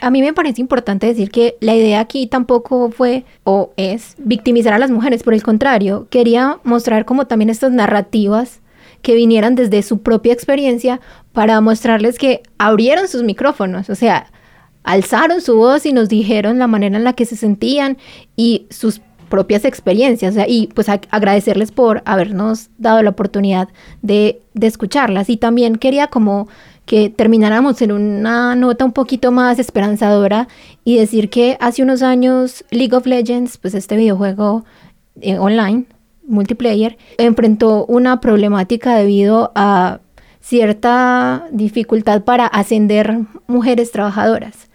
[0.00, 4.74] A mí me parece importante decir que la idea aquí tampoco fue o es victimizar
[4.74, 8.60] a las mujeres, por el contrario, quería mostrar como también estas narrativas
[9.00, 11.00] que vinieran desde su propia experiencia
[11.32, 14.26] para mostrarles que abrieron sus micrófonos, o sea,
[14.84, 17.98] alzaron su voz y nos dijeron la manera en la que se sentían
[18.36, 23.68] y sus propias experiencias y pues agradecerles por habernos dado la oportunidad
[24.02, 26.48] de, de, escucharlas y también quería como
[26.84, 30.48] que termináramos en una nota un poquito más esperanzadora
[30.84, 34.64] y decir que hace unos años League of Legends, pues este videojuego
[35.20, 35.84] eh, online,
[36.26, 40.00] multiplayer, enfrentó una problemática debido a
[40.40, 44.69] cierta dificultad para ascender mujeres trabajadoras.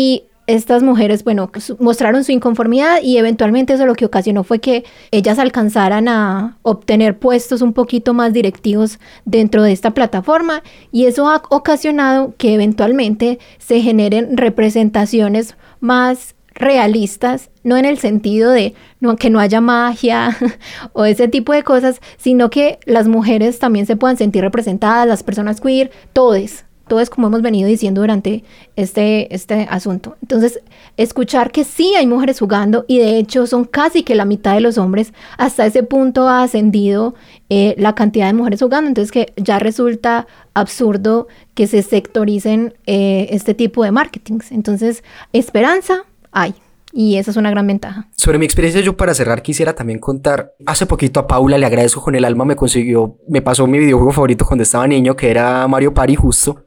[0.00, 4.84] Y estas mujeres, bueno, mostraron su inconformidad y eventualmente eso lo que ocasionó fue que
[5.10, 11.28] ellas alcanzaran a obtener puestos un poquito más directivos dentro de esta plataforma y eso
[11.28, 19.16] ha ocasionado que eventualmente se generen representaciones más realistas, no en el sentido de no,
[19.16, 20.36] que no haya magia
[20.92, 25.24] o ese tipo de cosas, sino que las mujeres también se puedan sentir representadas, las
[25.24, 28.44] personas queer, todos, todo es como hemos venido diciendo durante
[28.76, 30.16] este, este asunto.
[30.22, 30.60] Entonces,
[30.96, 34.60] escuchar que sí hay mujeres jugando y de hecho son casi que la mitad de
[34.60, 37.14] los hombres, hasta ese punto ha ascendido
[37.50, 43.28] eh, la cantidad de mujeres jugando, entonces que ya resulta absurdo que se sectoricen eh,
[43.30, 44.52] este tipo de marketings.
[44.52, 46.54] Entonces, esperanza hay.
[46.92, 48.08] Y esa es una gran ventaja.
[48.16, 50.54] Sobre mi experiencia, yo para cerrar quisiera también contar.
[50.64, 54.12] Hace poquito a Paula le agradezco con el alma, me consiguió, me pasó mi videojuego
[54.12, 56.64] favorito cuando estaba niño, que era Mario Party, justo.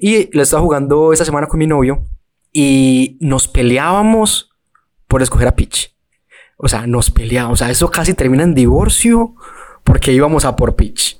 [0.00, 2.04] Y lo estaba jugando esta semana con mi novio
[2.52, 4.50] y nos peleábamos
[5.08, 5.94] por escoger a Peach.
[6.56, 7.60] O sea, nos peleábamos.
[7.60, 9.34] O sea, eso casi termina en divorcio
[9.84, 11.18] porque íbamos a por Peach.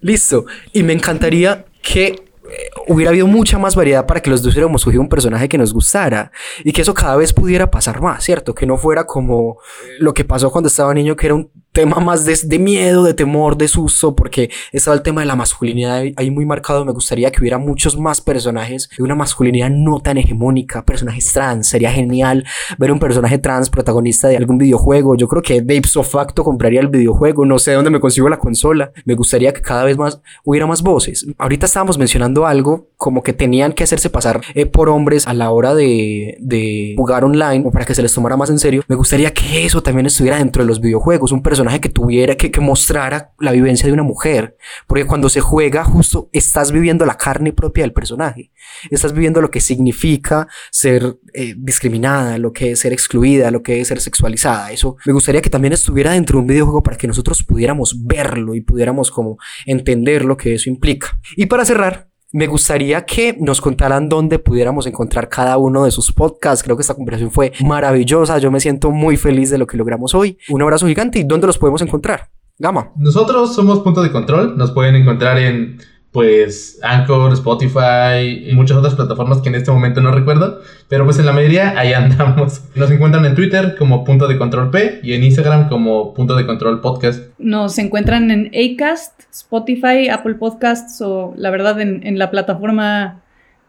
[0.00, 0.46] Listo.
[0.72, 4.82] Y me encantaría que eh, hubiera habido mucha más variedad para que los dos hubiéramos
[4.82, 6.30] escogido un personaje que nos gustara
[6.62, 8.54] y que eso cada vez pudiera pasar más, ¿cierto?
[8.54, 9.58] Que no fuera como
[9.98, 13.58] lo que pasó cuando estaba niño, que era un tema más de, miedo, de temor,
[13.58, 16.84] de susto, porque estaba el tema de la masculinidad ahí muy marcado.
[16.84, 21.66] Me gustaría que hubiera muchos más personajes de una masculinidad no tan hegemónica, personajes trans.
[21.66, 22.44] Sería genial
[22.78, 25.16] ver un personaje trans protagonista de algún videojuego.
[25.16, 27.44] Yo creo que de ipso facto compraría el videojuego.
[27.44, 28.92] No sé dónde me consigo la consola.
[29.04, 31.26] Me gustaría que cada vez más hubiera más voces.
[31.38, 35.50] Ahorita estábamos mencionando algo como que tenían que hacerse pasar eh, por hombres a la
[35.50, 38.84] hora de, de jugar online o para que se les tomara más en serio.
[38.86, 41.32] Me gustaría que eso también estuviera dentro de los videojuegos.
[41.32, 44.56] Un personaje que tuviera, que, que mostrara la vivencia de una mujer.
[44.86, 48.50] Porque cuando se juega, justo estás viviendo la carne propia del personaje.
[48.90, 53.80] Estás viviendo lo que significa ser eh, discriminada, lo que es ser excluida, lo que
[53.80, 54.72] es ser sexualizada.
[54.72, 58.54] Eso me gustaría que también estuviera dentro de un videojuego para que nosotros pudiéramos verlo
[58.54, 61.18] y pudiéramos como entender lo que eso implica.
[61.36, 66.10] Y para cerrar, me gustaría que nos contaran dónde pudiéramos encontrar cada uno de sus
[66.10, 66.64] podcasts.
[66.64, 68.38] Creo que esta conversación fue maravillosa.
[68.38, 70.36] Yo me siento muy feliz de lo que logramos hoy.
[70.48, 71.20] Un abrazo gigante.
[71.20, 72.30] ¿Y dónde los podemos encontrar?
[72.58, 72.90] Gama.
[72.96, 74.58] Nosotros somos Punto de Control.
[74.58, 75.78] Nos pueden encontrar en
[76.14, 81.18] pues Anchor, Spotify y muchas otras plataformas que en este momento no recuerdo, pero pues
[81.18, 82.62] en la mayoría ahí andamos.
[82.76, 86.46] Nos encuentran en Twitter como punto de control P y en Instagram como punto de
[86.46, 87.20] control podcast.
[87.38, 93.20] Nos encuentran en Acast, Spotify, Apple Podcasts o la verdad en, la plataforma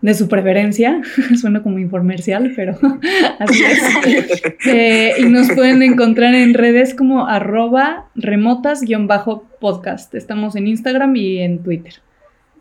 [0.02, 1.02] de su preferencia.
[1.42, 2.78] Suena como informercial, pero
[3.40, 3.82] así es.
[4.68, 10.14] Eh, y nos pueden encontrar en redes como arroba remotas-podcast.
[10.14, 11.96] Estamos en Instagram y en Twitter.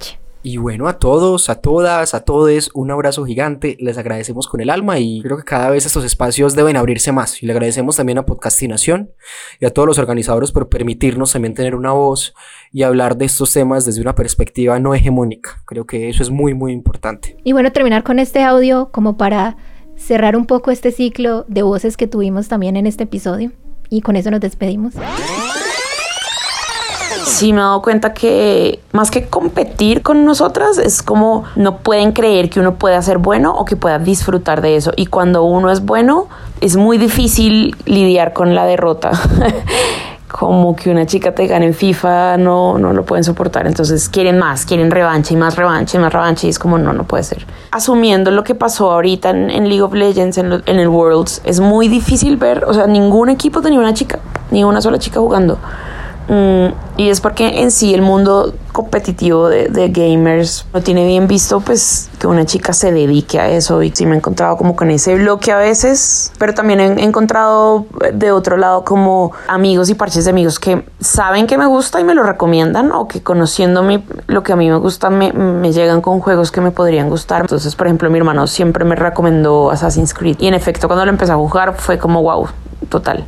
[0.44, 3.78] Y bueno, a todos, a todas, a todos, un abrazo gigante.
[3.80, 7.44] Les agradecemos con el alma y creo que cada vez estos espacios deben abrirse más.
[7.44, 9.12] Y le agradecemos también a Podcastinación
[9.60, 12.34] y a todos los organizadores por permitirnos también tener una voz
[12.72, 15.62] y hablar de estos temas desde una perspectiva no hegemónica.
[15.66, 17.38] Creo que eso es muy, muy importante.
[17.44, 19.58] Y bueno, terminar con este audio como para
[19.96, 23.52] cerrar un poco este ciclo de voces que tuvimos también en este episodio.
[23.90, 24.96] Y con eso nos despedimos.
[27.26, 32.12] Sí me he dado cuenta que más que competir con nosotras, es como no pueden
[32.12, 34.92] creer que uno pueda ser bueno o que pueda disfrutar de eso.
[34.96, 36.28] Y cuando uno es bueno,
[36.62, 39.12] es muy difícil lidiar con la derrota.
[40.32, 43.68] como que una chica te gane en FIFA, no, no lo pueden soportar.
[43.68, 46.48] Entonces quieren más, quieren revancha y más revancha y más revancha.
[46.48, 47.46] Y es como, no, no puede ser.
[47.72, 51.42] Asumiendo lo que pasó ahorita en, en League of Legends, en, lo- en el Worlds,
[51.44, 54.20] es muy difícil ver, o sea, ningún equipo tenía una chica,
[54.52, 55.58] ni una sola chica jugando.
[56.28, 61.60] Mm, y es porque en sí el mundo competitivo de, gamers no tiene bien visto
[61.60, 63.82] pues que una chica se dedique a eso.
[63.82, 67.86] Y sí me he encontrado como con ese bloque a veces pero también he encontrado
[68.14, 72.04] de otro lado como amigos y parches de amigos que saben que me gusta y
[72.04, 73.86] me lo recomiendan o que conociendo
[74.28, 77.42] lo que a mí me gusta me, me llegan con juegos que me podrían gustar.
[77.42, 80.38] Entonces por ejemplo mi hermano siempre me recomendó Assassin's Creed.
[80.40, 82.48] Y en efecto cuando lo empecé a jugar fue como wow
[82.90, 83.26] total